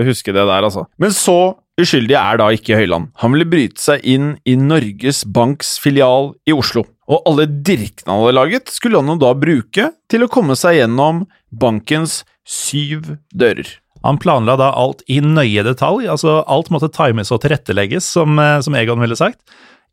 [0.08, 0.88] huske det der, altså.
[1.02, 1.38] Men så
[1.78, 3.12] uskyldig er da ikke Høyland.
[3.22, 6.88] Han ville bryte seg inn i Norges Banks filial i Oslo.
[7.08, 10.82] Og alle dirkene han hadde laget, skulle han jo da bruke til å komme seg
[10.82, 13.70] gjennom bankens syv dører.
[14.06, 18.60] Han planla da alt i nøye detalj, altså alt måtte times og tilrettelegges, som, eh,
[18.64, 19.40] som Egon ville sagt.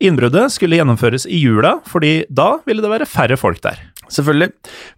[0.03, 3.79] Innbruddet skulle gjennomføres i jula, fordi da ville det være færre folk der.
[4.11, 4.51] Selvfølgelig.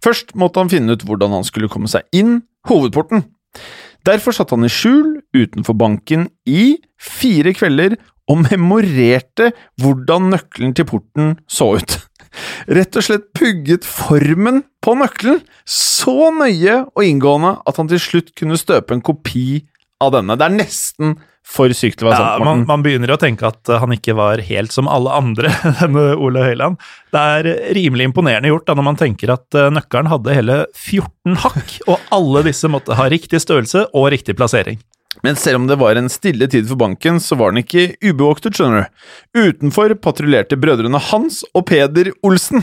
[0.04, 3.24] Først måtte han finne ut hvordan han skulle komme seg inn hovedporten.
[4.06, 7.96] Derfor satt han i skjul utenfor banken i fire kvelder
[8.28, 11.96] og memorerte hvordan nøkkelen til porten så ut.
[12.68, 18.34] Rett og slett pugget formen på nøkkelen så nøye og inngående at han til slutt
[18.38, 19.64] kunne støpe en kopi
[20.04, 20.36] av denne.
[20.38, 22.66] Det er nesten for sykt til å være sant, man, Morten.
[22.68, 26.44] man begynner å tenke at eh, han ikke var helt som alle andre, denne Ole
[26.44, 26.76] Høiland.
[27.14, 31.40] Det er rimelig imponerende gjort da når man tenker at eh, nøkkelen hadde hele 14
[31.46, 34.80] hakk, og alle disse måtte ha riktig størrelse og riktig plassering.
[35.24, 38.54] Men selv om det var en stille tid for banken, så var den ikke ubevoktet,
[38.54, 39.06] skjønner du.
[39.48, 42.62] Utenfor patruljerte brødrene Hans og Peder Olsen.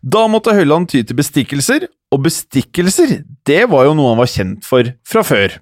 [0.00, 4.66] Da måtte Høyland ty til bestikkelser, og bestikkelser, det var jo noe han var kjent
[4.68, 5.54] for fra før.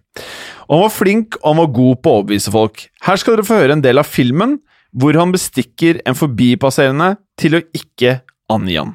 [0.70, 2.84] Og han var flink, og han var god på å overbevise folk.
[3.02, 4.60] Her skal dere få høre en del av filmen
[4.94, 8.92] hvor han bestikker en forbipasserende til å ikke angi han.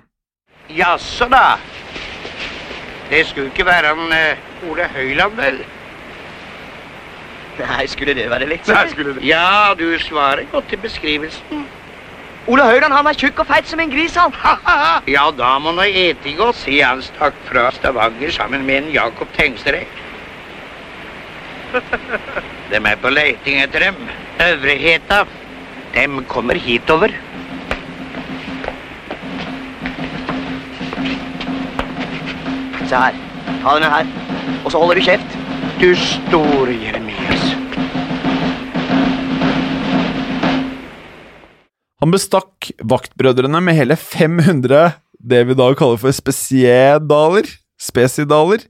[0.71, 1.57] Jaså da.
[3.09, 5.59] Det skulle ikke være han uh, Ole Høiland, vel?
[7.59, 9.25] Nei, skulle det være litt Nei, skulle det.
[9.27, 11.67] Ja, du svarer godt til beskrivelsen.
[12.51, 14.31] Ole Høiland han er tjukk og feit som en gris, han.
[15.11, 19.27] Ja, da må nå ete godt, si han stakk fra Stavanger sammen med en Jakob
[19.35, 20.04] Tengsterek.
[22.71, 23.99] Dem er på leiting etter dem.
[24.45, 25.23] Øvreheta.
[25.95, 27.13] Dem kommer hitover.
[32.85, 33.17] Se her.
[33.63, 34.11] Ta denne her.
[34.63, 35.39] Og så holder du kjeft.
[35.81, 37.47] Du store Jeremias.
[42.03, 44.93] Han bestakk vaktbrødrene med hele 500
[45.25, 47.47] det vi da kaller for spesiedaler,
[47.81, 48.65] spesidaler,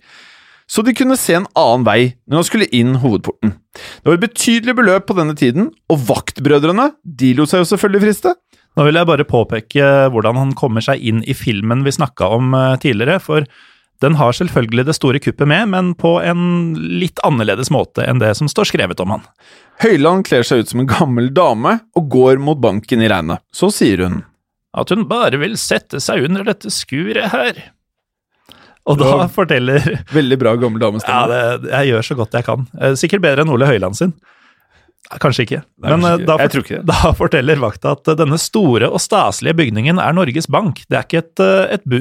[0.71, 3.53] så de kunne se en annen vei når han skulle inn hovedporten.
[3.75, 8.05] Det var et betydelig beløp på denne tiden, og vaktbrødrene de lot seg jo selvfølgelig
[8.07, 8.33] friste.
[8.75, 12.55] Nå vil jeg bare påpeke hvordan han kommer seg inn i filmen vi snakka om
[12.57, 13.47] eh, tidligere, for
[14.03, 18.33] den har selvfølgelig det store kuppet med, men på en litt annerledes måte enn det
[18.35, 19.23] som står skrevet om han.
[19.83, 23.43] Høyland kler seg ut som en gammel dame og går mot banken i regnet.
[23.55, 24.23] Så sier hun
[24.75, 27.61] At hun bare vil sette seg under dette skuret her.
[28.85, 29.27] Og da Ja.
[29.33, 29.81] forteller
[30.13, 32.67] Veldig bra gammel Ja, det, jeg gjør så godt jeg kan.
[32.79, 34.13] Eh, Sikkert bedre enn Ole Høiland sin.
[35.21, 35.59] Kanskje ikke.
[35.81, 39.01] Nei, Men kanskje eh, da, tror ikke da forteller vakta at eh, denne store og
[39.01, 40.81] staselige bygningen er Norges Bank.
[40.89, 41.43] Det er ikke et,
[41.77, 41.99] et, by,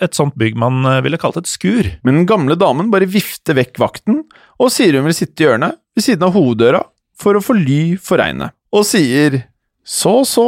[0.00, 1.88] et sånt bygg man ville kalt et skur.
[2.04, 4.22] Men den gamle damen bare vifter vekk vakten
[4.56, 6.80] og sier hun vil sitte i hjørnet ved siden av hoveddøra
[7.16, 9.46] for å få ly for regnet, og sier
[9.86, 10.44] så så,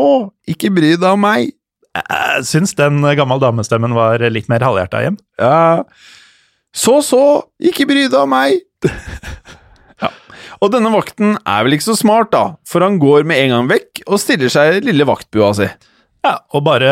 [0.51, 1.53] ikke bry deg om meg.
[1.97, 5.19] Jeg syns den eh, gammel damestemmen var litt mer halvhjerta hjem.
[5.41, 5.85] Ja,
[6.77, 7.23] så så,
[7.59, 8.61] ikke bry deg om meg.
[10.03, 10.11] ja.
[10.61, 13.71] Og denne vakten er vel ikke så smart, da, for han går med en gang
[13.73, 15.69] vekk og stiller seg i lille vaktbua si.
[16.27, 16.91] Ja, Og bare,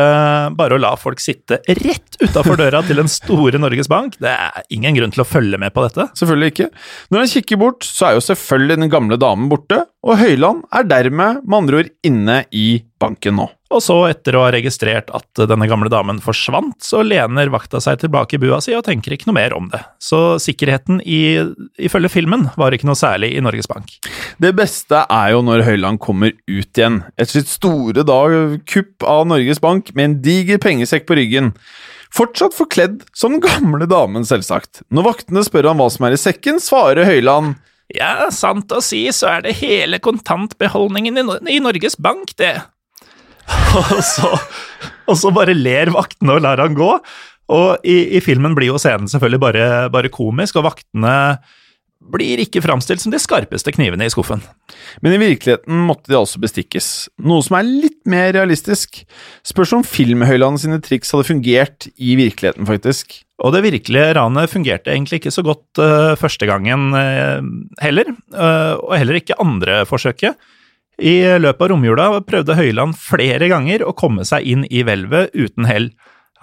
[0.57, 4.63] bare å la folk sitte rett utafor døra til den store Norges Bank, det er
[4.73, 6.07] ingen grunn til å følge med på dette.
[6.17, 6.69] Selvfølgelig ikke.
[7.11, 10.87] Når han kikker bort, så er jo selvfølgelig den gamle damen borte, og Høyland er
[10.89, 12.69] dermed med andre ord inne i
[13.03, 13.51] banken nå.
[13.75, 17.99] Og så, etter å ha registrert at denne gamle damen forsvant, så lener vakta seg
[18.05, 19.81] tilbake i bua si og tenker ikke noe mer om det.
[19.99, 21.19] Så sikkerheten i,
[21.83, 23.97] ifølge filmen var ikke noe særlig i Norges Bank.
[24.39, 29.27] Det beste er jo når Høyland kommer ut igjen, etter sitt store dag kupp av
[29.33, 31.51] Norges Bank med en diger pengesekk på ryggen.
[32.15, 34.85] Fortsatt forkledd som den gamle damen, selvsagt.
[34.95, 37.57] Når vaktene spør han hva som er i sekken, svarer Høyland
[37.95, 42.55] Ja, sant å si så er det hele kontantbeholdningen i, Nor- i Norges Bank, det.
[43.81, 44.33] og, så,
[45.07, 46.91] og så bare ler vaktene og lar han gå.
[47.57, 51.15] Og i, i filmen blir jo scenen selvfølgelig bare, bare komisk, og vaktene
[52.13, 54.43] blir ikke framstilt som de skarpeste knivene i skuffen.
[55.03, 59.01] Men i virkeligheten måtte de altså bestikkes, noe som er litt mer realistisk.
[59.47, 63.17] Spørs om Film-Høyland sine triks hadde fungert i virkeligheten, faktisk.
[63.43, 67.41] Og det virkelige ranet fungerte egentlig ikke så godt uh, første gangen uh,
[67.83, 70.39] heller, uh, og heller ikke andre forsøket.
[70.97, 75.69] I løpet av romjula prøvde Høyland flere ganger å komme seg inn i hvelvet uten
[75.69, 75.91] hell.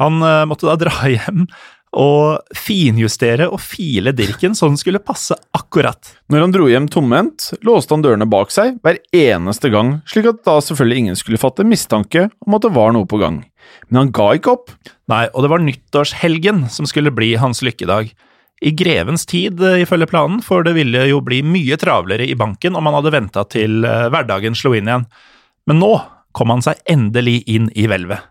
[0.01, 1.47] Han eh, måtte da dra hjem
[1.93, 6.15] og finjustere og file dirken så den skulle passe akkurat.
[6.33, 10.41] Når han dro hjem tomhendt, låste han dørene bak seg hver eneste gang, slik at
[10.47, 13.43] da selvfølgelig ingen skulle fatte mistanke om at det var noe på gang.
[13.89, 14.73] Men han ga ikke opp.
[15.11, 18.09] Nei, og det var nyttårshelgen som skulle bli hans lykkedag.
[18.63, 22.77] I grevens tid, eh, ifølge planen, for det ville jo bli mye travlere i banken
[22.79, 25.07] om han hadde venta til eh, hverdagen slo inn igjen.
[25.67, 25.93] Men nå
[26.33, 28.23] kom han seg endelig inn i hvelvet.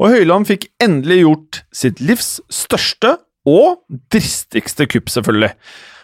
[0.00, 3.18] Og Høyland fikk endelig gjort sitt livs største
[3.48, 3.82] og
[4.12, 5.52] dristigste kupp, selvfølgelig.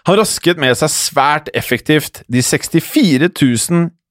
[0.06, 3.30] Han rasket med seg svært effektivt de 64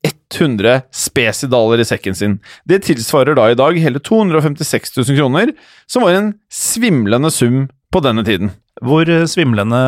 [0.06, 2.36] 100 spesidaler i sekken sin.
[2.68, 5.54] Det tilsvarer da i dag hele 256 000 kroner,
[5.90, 8.52] som var en svimlende sum på denne tiden.
[8.84, 9.82] Hvor svimlende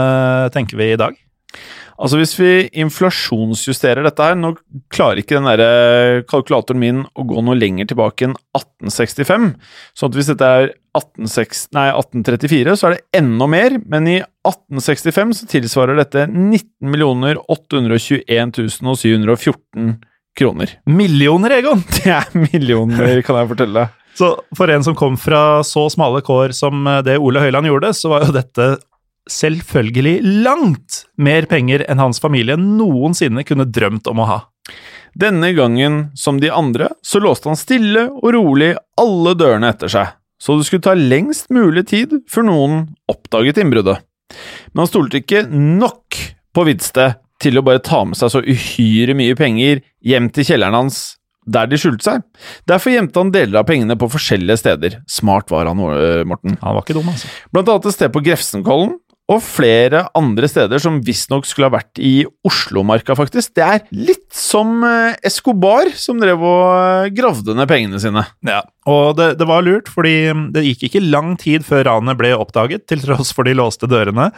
[0.55, 1.17] tenker vi i dag?
[1.97, 4.51] Altså Hvis vi inflasjonsjusterer dette her Nå
[4.93, 9.47] klarer ikke den der kalkulatoren min å gå noe lenger tilbake enn 1865.
[9.97, 10.67] sånn at hvis dette er
[10.97, 13.75] 1806, nei, 1834, så er det enda mer.
[13.85, 18.55] Men i 1865 så tilsvarer dette 19 821
[18.97, 19.91] 714
[20.37, 20.73] kroner.
[20.89, 21.83] Millioner, Egon!
[21.97, 23.87] Det er millioner, kan jeg fortelle.
[24.17, 28.09] Så for en som kom fra så smale kår som det Ole Høiland gjorde, så
[28.09, 28.69] var jo dette
[29.29, 34.39] selvfølgelig langt mer penger enn hans familie noensinne kunne drømt om å ha.
[35.17, 40.11] Denne gangen, som de andre, så låste han stille og rolig alle dørene etter seg,
[40.41, 44.03] så det skulle ta lengst mulig tid før noen oppdaget innbruddet.
[44.73, 46.19] Men han stolte ikke nok
[46.53, 50.77] på Vidste til å bare ta med seg så uhyre mye penger hjem til kjelleren
[50.77, 51.01] hans
[51.47, 52.23] der de skjulte seg.
[52.69, 54.99] Derfor gjemte han deler av pengene på forskjellige steder.
[55.09, 55.79] Smart var han,
[56.27, 56.59] Morten.
[56.61, 57.31] Han var ikke dum, altså.
[57.55, 61.99] Blant annet et sted på Grefsenkollen, og flere andre steder som visstnok skulle ha vært
[61.99, 63.51] i Oslomarka, faktisk.
[63.59, 68.23] Det er litt som eh, Escobar, som drev og eh, gravde ned pengene sine.
[68.47, 72.19] Ja, og det, det var lurt, fordi mm, det gikk ikke lang tid før ranet
[72.19, 74.29] ble oppdaget, til tross for de låste dørene.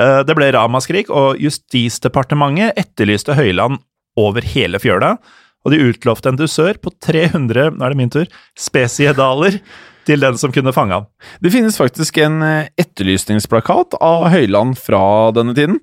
[0.00, 3.82] Eh, det ble ramaskrik, og Justisdepartementet etterlyste Høyland
[4.16, 5.18] over hele fjøla,
[5.62, 9.60] og de utlovte en dusør på 300, nå er det min tur, spesiedaler
[10.08, 11.06] til den som kunne fange ham.
[11.42, 15.04] Det finnes faktisk en eh, etterlysningsplakat av Høyland fra
[15.36, 15.78] denne tiden.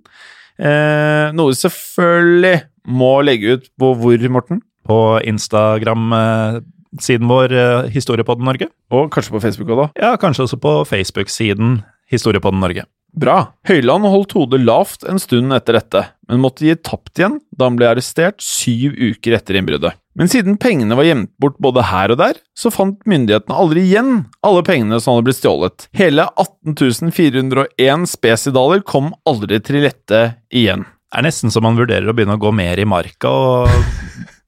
[0.60, 2.58] Eh, noe selvfølgelig
[2.90, 4.64] må legge ut på hvor, Morten?
[4.90, 8.68] På Instagram-siden vår eh, Historiepodden Norge.
[8.92, 9.90] Og kanskje på Facebook òg, da?
[10.04, 11.80] Ja, kanskje også på Facebook-siden
[12.12, 12.88] Historiepodden Norge.
[13.16, 13.38] Bra.
[13.68, 17.80] Høyland holdt hodet lavt en stund etter dette, men måtte gi tapt igjen da han
[17.80, 19.98] ble arrestert syv uker etter innbruddet.
[20.20, 24.26] Men siden pengene var gjemt bort både her og der, så fant myndighetene aldri igjen
[24.46, 25.88] alle pengene som hadde blitt stjålet.
[25.96, 30.84] Hele 18 401 spesidaler kom aldri til rette igjen.
[31.10, 33.72] Det er nesten så man vurderer å begynne å gå mer i marka og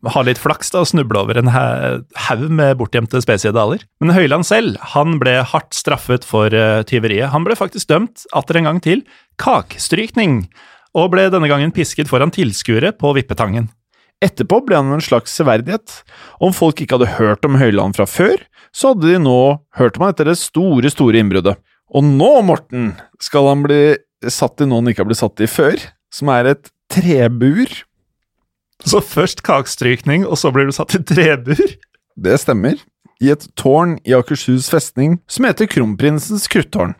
[0.09, 3.83] ha litt flaks da, og snuble over en haug med bortgjemte spesiedaler.
[4.01, 7.29] Men Høyland selv han ble hardt straffet for uh, tyveriet.
[7.35, 9.03] Han ble faktisk dømt atter en gang til
[9.41, 10.45] kakstrykning,
[10.97, 13.69] og ble denne gangen pisket foran tilskuere på Vippetangen.
[14.21, 16.01] Etterpå ble han en slags severdighet.
[16.43, 18.41] Om folk ikke hadde hørt om Høyland fra før,
[18.71, 19.39] så hadde de nå
[19.79, 21.57] hørt om han etter det store, store innbruddet.
[21.91, 23.81] Og nå, Morten, skal han bli
[24.29, 25.81] satt i noe han ikke har blitt satt i før,
[26.13, 27.71] som er et trebur.
[28.87, 31.61] Så først kakestrykning, og så blir du satt i trebur?
[32.17, 32.79] Det stemmer.
[33.21, 36.95] I et tårn i Akershus festning som heter Kronprinsens kruttårn.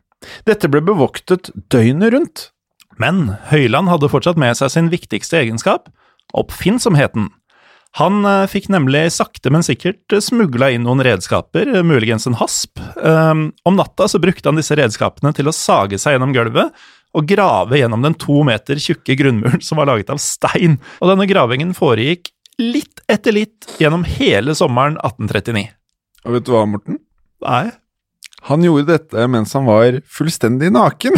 [0.46, 2.48] Dette ble bevoktet døgnet rundt.
[3.02, 5.90] Men Høyland hadde fortsatt med seg sin viktigste egenskap,
[6.38, 7.32] oppfinnsomheten.
[8.00, 12.38] Han uh, fikk nemlig sakte, men sikkert uh, smugla inn noen redskaper, uh, muligens en
[12.40, 12.80] hasp.
[12.96, 16.72] Um, om natta så brukte han disse redskapene til å sage seg gjennom gulvet
[17.18, 20.78] og grave gjennom den to meter tjukke grunnmuren som var laget av stein.
[21.02, 22.32] Og denne gravingen foregikk
[22.62, 25.68] litt etter litt gjennom hele sommeren 1839.
[26.28, 27.00] Og vet du hva, Morten?
[27.44, 27.72] Nei.
[28.50, 31.18] Han gjorde dette mens han var fullstendig naken.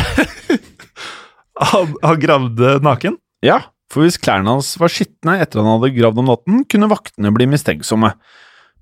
[1.72, 3.20] han, han gravde naken?
[3.46, 3.62] Ja.
[3.94, 7.48] For hvis klærne hans var skitne etter han hadde gravd om natten, kunne vaktene bli
[7.52, 8.14] mistenksomme.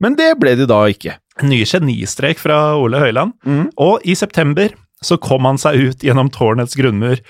[0.01, 1.17] Men det ble de da ikke.
[1.45, 3.35] Ny genistrek fra Ole Høiland.
[3.45, 3.67] Mm.
[3.81, 4.71] Og i september
[5.05, 7.21] så kom han seg ut gjennom tårnets grunnmur.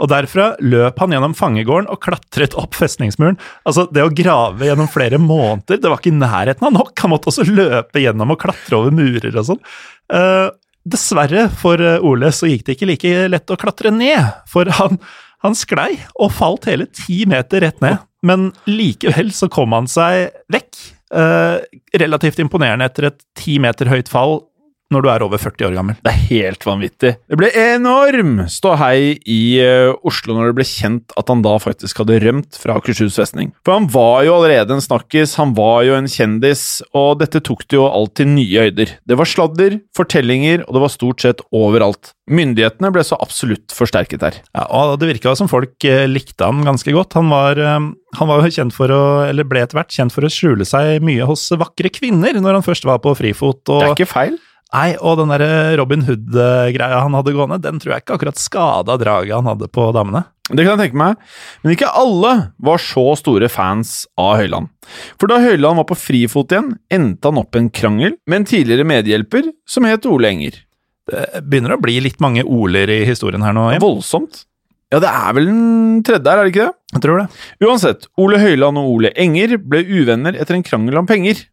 [0.00, 3.36] Og derfra løp han gjennom fangegården og klatret opp festningsmuren.
[3.68, 6.94] Altså, det å grave gjennom flere måneder, det var ikke i nærheten av nok.
[7.02, 9.60] Han måtte også løpe gjennom og klatre over murer og sånn.
[10.10, 10.48] Uh,
[10.88, 14.96] dessverre for Ole så gikk det ikke like lett å klatre ned, for han
[15.44, 20.34] han sklei og falt hele ti meter rett ned, men likevel så kom han seg
[20.52, 20.80] vekk.
[21.10, 21.56] Eh,
[21.98, 24.36] relativt imponerende etter et ti meter høyt fall
[24.90, 25.98] når du er over 40 år gammel.
[26.02, 27.12] Det er helt vanvittig.
[27.30, 32.02] Det ble enorm ståhei i uh, Oslo når det ble kjent at han da faktisk
[32.02, 33.52] hadde rømt fra Akershus festning.
[33.66, 36.64] For han var jo allerede en snakkis, han var jo en kjendis,
[36.96, 38.96] og dette tok det jo alt til nye høyder.
[39.06, 42.12] Det var sladder, fortellinger, og det var stort sett overalt.
[42.30, 44.36] Myndighetene ble så absolutt forsterket her.
[44.54, 47.14] Ja, og Det virka som folk uh, likte han ganske godt.
[47.18, 50.26] Han var, uh, han var jo kjent for å, eller ble etter hvert kjent for
[50.26, 53.62] å skjule seg mye hos vakre kvinner når han først var på frifot.
[53.70, 54.38] Og, det er ikke feil.
[54.70, 58.94] Nei, og den der Robin Hood-greia han hadde gående, den tror jeg ikke akkurat skada
[59.00, 60.28] draget han hadde på damene.
[60.50, 61.18] Det kan jeg tenke meg,
[61.62, 64.70] men ikke alle var så store fans av Høyland.
[65.18, 68.86] For da Høyland var på frifot igjen, endte han opp en krangel med en tidligere
[68.86, 70.58] medhjelper som het Ole Enger.
[71.10, 73.68] Det begynner å bli litt mange Oler i historien her nå.
[73.74, 73.82] Jim.
[73.82, 74.44] Voldsomt.
[74.90, 76.76] Ja, det er vel den tredje her, er det ikke det?
[76.96, 77.26] Jeg tror det.
[77.62, 81.44] Uansett, Ole Høyland og Ole Enger ble uvenner etter en krangel om penger.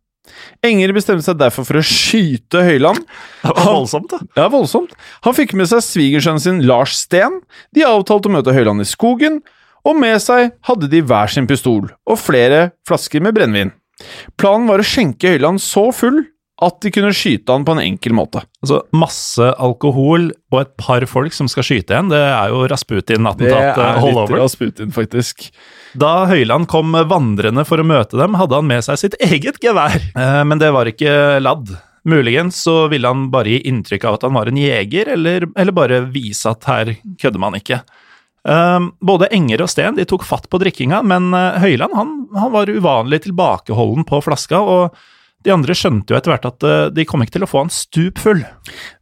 [0.66, 3.04] Enger bestemte seg derfor for å skyte Høyland.
[3.44, 4.22] Det var voldsomt, da.
[4.40, 4.96] Ja, voldsomt.
[5.28, 7.42] Han fikk med seg svigersønnen sin Lars Steen.
[7.76, 9.42] De avtalte å møte Høyland i skogen,
[9.88, 13.72] og med seg hadde de hver sin pistol og flere flasker med brennevin.
[14.38, 16.26] Planen var å skjenke Høyland så full
[16.64, 18.42] at de kunne skyte han på en enkel måte.
[18.64, 22.72] Altså, Masse alkohol og et par folk som skal skyte en, det er jo Det
[22.74, 24.34] Rasputin-attentat er litt.
[24.34, 25.52] Rasputin, faktisk.
[25.96, 30.02] Da Høyland kom vandrende for å møte dem, hadde han med seg sitt eget gevær,
[30.18, 31.76] Eh, men det var ikke ladd.
[32.08, 35.76] Muligens så ville han bare gi inntrykk av at han var en jeger, eller, eller
[35.76, 37.82] bare vise at her kødder man ikke.
[38.48, 42.72] Eh, både Enger og Steen tok fatt på drikkinga, men eh, Høyland han, han var
[42.72, 44.98] uvanlig tilbakeholden på flaska, og
[45.46, 46.66] de andre skjønte jo etter hvert at
[46.96, 48.42] de kom ikke til å få han stup full.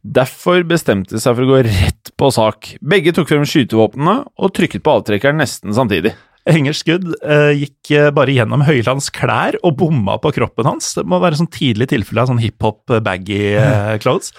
[0.04, 2.76] Derfor bestemte de seg for å gå rett på sak.
[2.84, 6.12] Begge tok frem skytevåpnene og trykket på avtrekkeren nesten samtidig.
[6.46, 10.92] Engers skudd eh, gikk eh, bare gjennom Høylands klær og bomma på kroppen hans.
[10.94, 14.30] Det må være sånn tidlig tilfelle av sånn hiphop-baggy eh, clothes.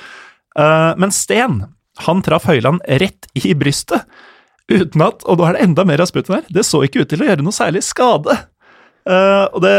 [0.57, 1.61] Eh, men Sten,
[2.05, 4.07] han traff Høyland rett i brystet.
[4.71, 7.11] Uten at, og nå er det enda mer av sputten her, det så ikke ut
[7.11, 8.35] til å gjøre noe særlig skade.
[9.07, 9.75] Eh, og det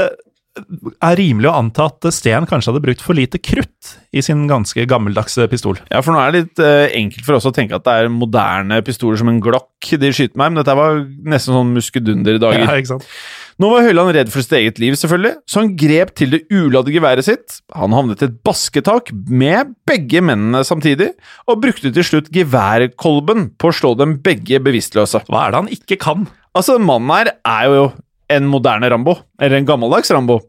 [0.61, 4.87] er rimelig å anta at Sten kanskje hadde brukt for lite krutt i sin ganske
[4.89, 5.79] gammeldagse pistol.
[5.93, 8.13] Ja, for nå er det litt eh, enkelt for oss å tenke at det er
[8.13, 12.65] moderne pistoler som en Glock de skyter med, men dette var nesten sånn muskedunder-dager.
[12.65, 13.07] Ja, ikke sant?
[13.59, 16.93] Nå var Høyland redd for sitt eget liv, selvfølgelig, så han grep til det uladde
[16.95, 17.57] geværet sitt.
[17.75, 21.09] Han havnet i et basketak med begge mennene samtidig,
[21.51, 25.25] og brukte til slutt geværkolben på å slå dem begge bevisstløse.
[25.27, 26.29] Hva er det han ikke kan?
[26.55, 27.89] Altså, mannen her er jo
[28.33, 30.41] en moderne Rambo, eller en gammeldags Rambo.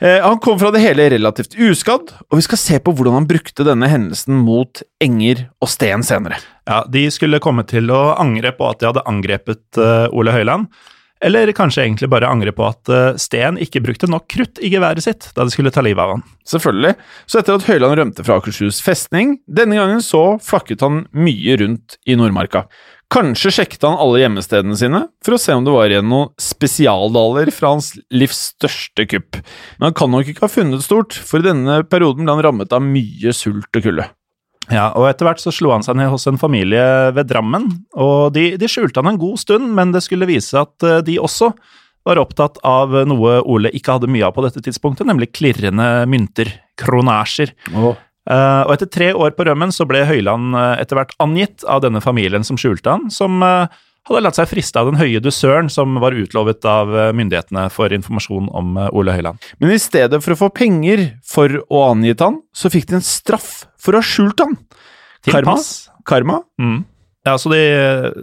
[0.00, 3.30] Eh, han kom fra det hele relativt uskadd, og vi skal se på hvordan han
[3.30, 6.38] brukte denne hendelsen mot Enger og Sten senere.
[6.68, 10.70] Ja, De skulle komme til å angre på at de hadde angrepet eh, Ole Høiland.
[11.18, 15.02] Eller kanskje egentlig bare angre på at eh, Sten ikke brukte nok krutt i geværet
[15.02, 16.22] sitt da de skulle ta livet av han.
[16.46, 16.94] Selvfølgelig.
[17.26, 21.98] Så etter at Høyland rømte fra Akershus festning, denne gangen så flakket han mye rundt
[22.06, 22.68] i Nordmarka.
[23.08, 27.48] Kanskje sjekket han alle hjemmestedene sine for å se om det var igjen noen spesialdaler
[27.56, 29.38] fra hans livs største kupp.
[29.78, 32.74] Men han kan nok ikke ha funnet stort, for i denne perioden ble han rammet
[32.76, 34.04] av mye sult og kulde.
[34.68, 36.84] Ja, og etter hvert så slo han seg ned hos en familie
[37.16, 40.84] ved Drammen, og de, de skjulte han en god stund, men det skulle vise at
[40.84, 41.54] eh, de også
[42.08, 46.52] var opptatt av noe Ole ikke hadde mye av på dette tidspunktet, nemlig klirrende mynter,
[46.80, 47.52] kronasjer.
[47.72, 47.96] Oh.
[48.28, 51.80] Uh, og etter tre år på rømmen så ble Høyland uh, etter hvert angitt av
[51.84, 53.70] denne familien som skjulte han, som uh,
[54.08, 58.46] hadde latt seg friste av den høye dusøren som var utlovet av myndighetene for informasjon
[58.56, 59.40] om Ole Høyland.
[59.60, 62.96] Men i stedet for å få penger for å ha angitt han, så fikk de
[63.00, 64.56] en straff for å ha skjult han.
[65.28, 65.58] Karma.
[65.58, 65.68] Tilpass.
[66.08, 66.40] Karma.
[66.60, 66.78] Mm.
[67.28, 67.60] Ja, så de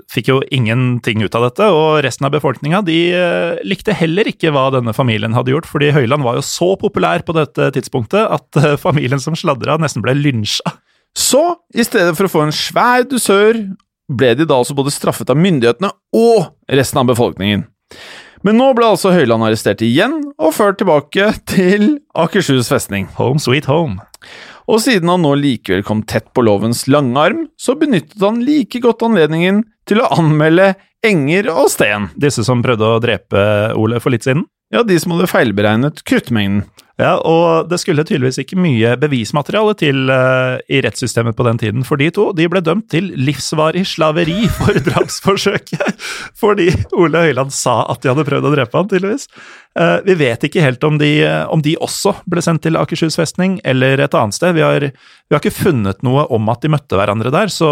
[0.09, 4.49] fikk jo ingenting ut av dette, og resten av befolkninga de eh, likte heller ikke
[4.55, 8.61] hva denne familien hadde gjort, fordi Høyland var jo så populær på dette tidspunktet at
[8.61, 10.73] eh, familien som sladra nesten ble lynsja.
[11.15, 11.43] Så,
[11.75, 13.61] i stedet for å få en svær dusør,
[14.09, 17.65] ble de da altså både straffet av myndighetene og resten av befolkningen.
[18.45, 23.07] Men nå ble altså Høyland arrestert igjen og ført tilbake til Akershus festning.
[23.17, 24.03] Home sweet home.
[24.71, 28.81] Og siden han nå likevel kom tett på lovens lange arm, så benyttet han like
[28.81, 30.73] godt anledningen til å anmelde
[31.05, 32.09] Enger og Sten.
[32.17, 33.45] Disse som prøvde å drepe
[33.77, 34.47] Ole for litt siden?
[34.73, 36.65] Ja, de som hadde feilberegnet kruttmengden.
[36.95, 41.83] Ja, og det skulle tydeligvis ikke mye bevismateriale til uh, i rettssystemet på den tiden,
[41.83, 46.05] for de to de ble dømt til livsvarig slaveri for drapsforsøket.
[46.39, 49.27] Fordi Ole Høiland sa at de hadde prøvd å drepe han, tydeligvis.
[49.75, 51.11] Uh, vi vet ikke helt om de,
[51.51, 54.55] om de, også ble sendt til Akershus festning eller et annet sted.
[54.55, 57.69] Vi har, vi har ikke funnet noe om at de møtte hverandre der, så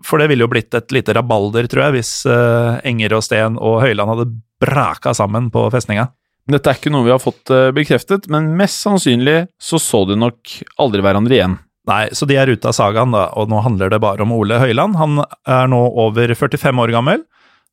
[0.00, 3.60] for det ville jo blitt et lite rabalder, tror jeg, hvis uh, Enger og Sten
[3.60, 4.30] og Høiland hadde
[4.64, 6.08] braka sammen på festninga.
[6.48, 10.54] Dette er ikke noe vi har fått bekreftet, men mest sannsynlig så så de nok
[10.80, 11.58] aldri hverandre igjen.
[11.88, 14.58] Nei, så de er ute av sagaen, da, og nå handler det bare om Ole
[14.60, 14.96] Høiland.
[15.00, 17.22] Han er nå over 45 år gammel,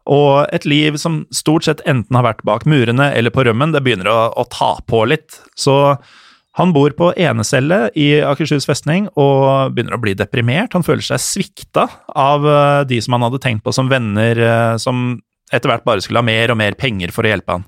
[0.06, 3.84] og et liv som stort sett enten har vært bak murene eller på rømmen, det
[3.84, 5.40] begynner å, å ta på litt.
[5.60, 5.76] Så
[6.56, 10.78] han bor på enecelle i Akershus festning og begynner å bli deprimert.
[10.78, 12.48] Han føler seg svikta av
[12.88, 14.40] de som han hadde tenkt på som venner,
[14.80, 15.18] som
[15.52, 17.68] etter hvert bare skulle ha mer og mer penger for å hjelpe han.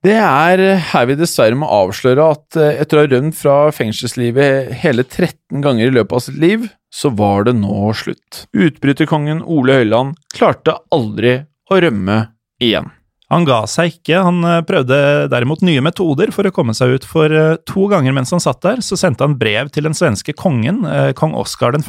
[0.00, 0.60] Det er
[0.94, 5.60] her vi dessverre må avsløre at eh, etter å ha rømt fra fengselslivet hele 13
[5.60, 8.46] ganger i løpet av sitt liv, så var det nå slutt.
[8.56, 12.22] Utbryterkongen Ole Høiland klarte aldri å rømme
[12.64, 12.88] igjen.
[13.30, 14.96] Han ga seg ikke, han eh, prøvde
[15.30, 18.64] derimot nye metoder for å komme seg ut, for eh, to ganger mens han satt
[18.64, 21.84] der, så sendte han brev til den svenske kongen, eh, kong Oskar den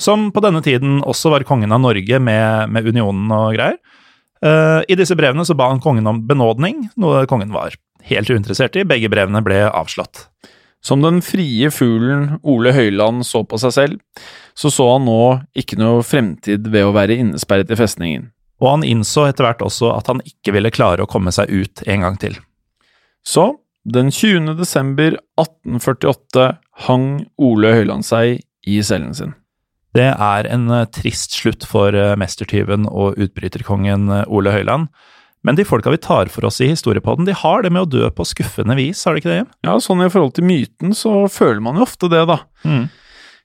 [0.00, 3.78] som på denne tiden også var kongen av Norge med, med unionen og greier.
[4.42, 7.76] I disse brevene så ba han kongen om benådning, noe kongen var
[8.08, 8.82] helt uinteressert i.
[8.82, 10.24] Begge brevene ble avslått.
[10.82, 14.22] Som den frie fuglen Ole Høiland så på seg selv,
[14.58, 15.20] så så han nå
[15.54, 18.32] ikke noe fremtid ved å være innesperret i festningen
[18.62, 21.82] og han innså etter hvert også at han ikke ville klare å komme seg ut
[21.90, 22.38] en gang til.
[23.26, 24.54] Så, den 20.
[24.58, 26.46] desember 1848
[26.86, 27.08] hang
[27.42, 29.34] Ole Høiland seg i cellen sin.
[29.96, 34.88] Det er en eh, trist slutt for eh, mestertyven og utbryterkongen eh, Ole Høiland.
[35.44, 38.08] Men de folka vi tar for oss i historiepodden, de har det med å dø
[38.14, 39.42] på skuffende vis, har de ikke det?
[39.66, 42.38] Ja, sånn i forhold til myten så føler man jo ofte det, da.
[42.62, 42.86] Mm.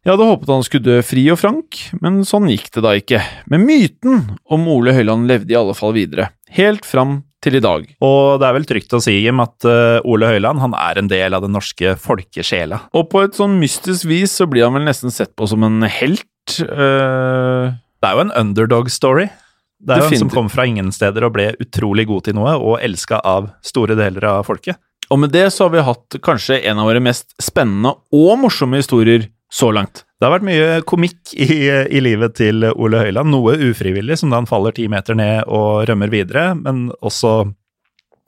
[0.05, 3.23] Jeg hadde håpet han skulle dø fri og frank, men sånn gikk det da ikke.
[3.49, 7.89] Men myten om Ole Høiland levde i alle fall videre, helt fram til i dag.
[8.05, 9.65] Og det er vel trygt å si, Jim, at
[10.07, 12.85] Ole Høiland han er en del av den norske folkesjela.
[12.93, 15.81] Og på et sånn mystisk vis så blir han vel nesten sett på som en
[15.89, 16.29] helt.
[16.63, 17.75] Uh...
[17.97, 19.27] Det er jo en underdog-story.
[19.77, 22.55] Det er jo en som kom fra ingen steder og ble utrolig god til noe,
[22.57, 24.79] og elska av store deler av folket.
[25.13, 28.81] Og med det så har vi hatt kanskje en av våre mest spennende og morsomme
[28.81, 30.03] historier så langt.
[30.17, 33.31] Det har vært mye komikk i, i, livet til Ole Høiland.
[33.31, 37.53] Noe ufrivillig, som da han faller ti meter ned og rømmer videre, men også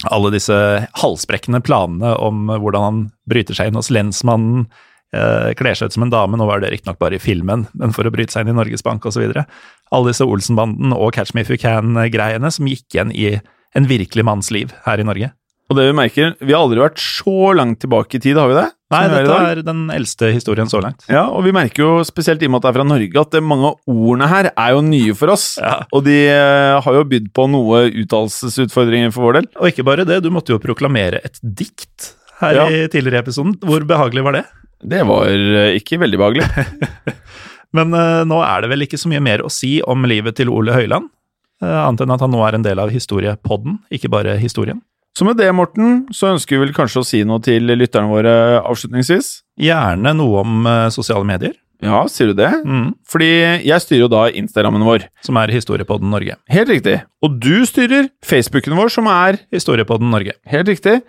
[0.07, 0.55] alle disse
[1.01, 4.70] halsbrekkende planene om hvordan han bryter seg inn hos lensmannen,
[5.16, 7.95] eh, kler seg ut som en dame, nå var det riktignok bare i filmen, men
[7.95, 9.26] for å bryte seg inn i Norges Bank osv.
[9.30, 13.34] Alle disse Olsenbanden og Catch Me If You Can-greiene som gikk igjen i
[13.78, 15.34] en virkelig manns liv her i Norge.
[15.70, 18.55] Og det vi merker, vi har aldri vært så langt tilbake i tid, har vi
[18.57, 18.66] det?
[18.89, 21.03] Nei, dette er den eldste historien så langt.
[21.12, 23.38] Ja, og vi merker jo spesielt i og med at det er fra Norge, at
[23.45, 25.51] mange av ordene her er jo nye for oss.
[25.62, 25.76] Ja.
[25.93, 29.51] Og de uh, har jo bydd på noe uttalelsesutfordringer for vår del.
[29.62, 32.66] Og ikke bare det, du måtte jo proklamere et dikt her ja.
[32.66, 33.53] i tidligere episoden.
[33.62, 34.43] Hvor behagelig var det?
[34.80, 36.67] Det var uh, ikke veldig behagelig.
[37.75, 40.51] Men uh, nå er det vel ikke så mye mer å si om livet til
[40.53, 41.11] Ole Høiland?
[41.59, 44.77] annet enn at han nå er en del av historiepodden, ikke bare historien.
[45.17, 48.34] Så med det, Morten, så ønsker vi vel kanskje å si noe til lytterne våre
[48.61, 49.41] avslutningsvis?
[49.59, 51.57] Gjerne noe om uh, sosiale medier.
[51.84, 52.49] Ja, sier du det?
[52.67, 52.91] Mm.
[53.07, 53.30] Fordi
[53.63, 55.05] jeg styrer jo da Instagrammen vår.
[55.23, 56.36] Som er Historiepodden Norge.
[56.51, 56.97] Helt riktig.
[57.23, 60.36] Og du styrer Facebooken vår, som er Historiepodden Norge.
[60.51, 60.99] Helt riktig.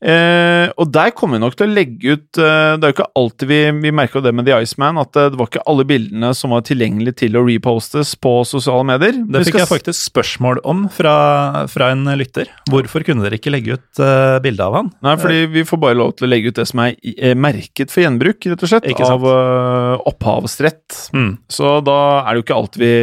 [0.00, 3.06] Eh, og der kommer vi nok til å legge ut eh, Det er jo ikke
[3.20, 6.30] alltid vi, vi merker det med The Iceman, at det, eh, var ikke alle bildene
[6.36, 9.18] som var tilgjengelige til å repostes på sosiale medier.
[9.28, 12.48] Det fikk jeg faktisk spørsmål om fra, fra, en lytter.
[12.72, 14.88] Hvorfor kunne dere ikke legge ut eh, bilde av han?
[15.04, 17.92] Nei, fordi vi får bare lov til å legge ut det som er, er merket
[17.92, 18.88] for gjenbruk, rett og slett.
[19.10, 20.96] Av uh, opphavsrett.
[21.16, 21.34] Mm.
[21.50, 22.94] Så da er det jo ikke alltid vi,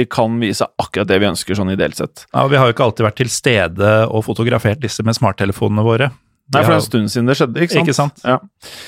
[0.00, 2.24] vi kan vise akkurat det vi ønsker, sånn ideelt sett.
[2.30, 5.84] Ja, og Vi har jo ikke alltid vært til stede og fotografert disse med smarttelefonene
[5.84, 6.10] våre.
[6.48, 7.84] Nei, for det er en stund siden det skjedde, ikke sant?
[7.84, 8.20] Ikke sant?
[8.24, 8.38] Ja.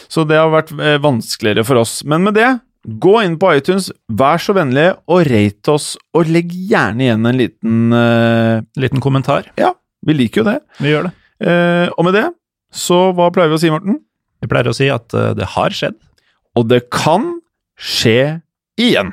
[0.08, 1.98] Så det har vært eh, vanskeligere for oss.
[2.08, 2.48] Men med det,
[3.04, 7.40] gå inn på iTunes, vær så vennlig og rate oss, og legg gjerne igjen en
[7.40, 8.62] liten uh...
[8.80, 9.50] Liten kommentar.
[9.60, 9.74] Ja,
[10.06, 10.56] vi liker jo det.
[10.80, 11.14] Vi gjør det.
[11.40, 12.26] Uh, og med det,
[12.72, 14.00] så hva pleier vi å si, Morten?
[14.40, 15.98] Vi pleier å si at uh, det har skjedd.
[16.56, 17.28] Og det kan
[17.76, 18.40] skje
[18.80, 19.12] igjen.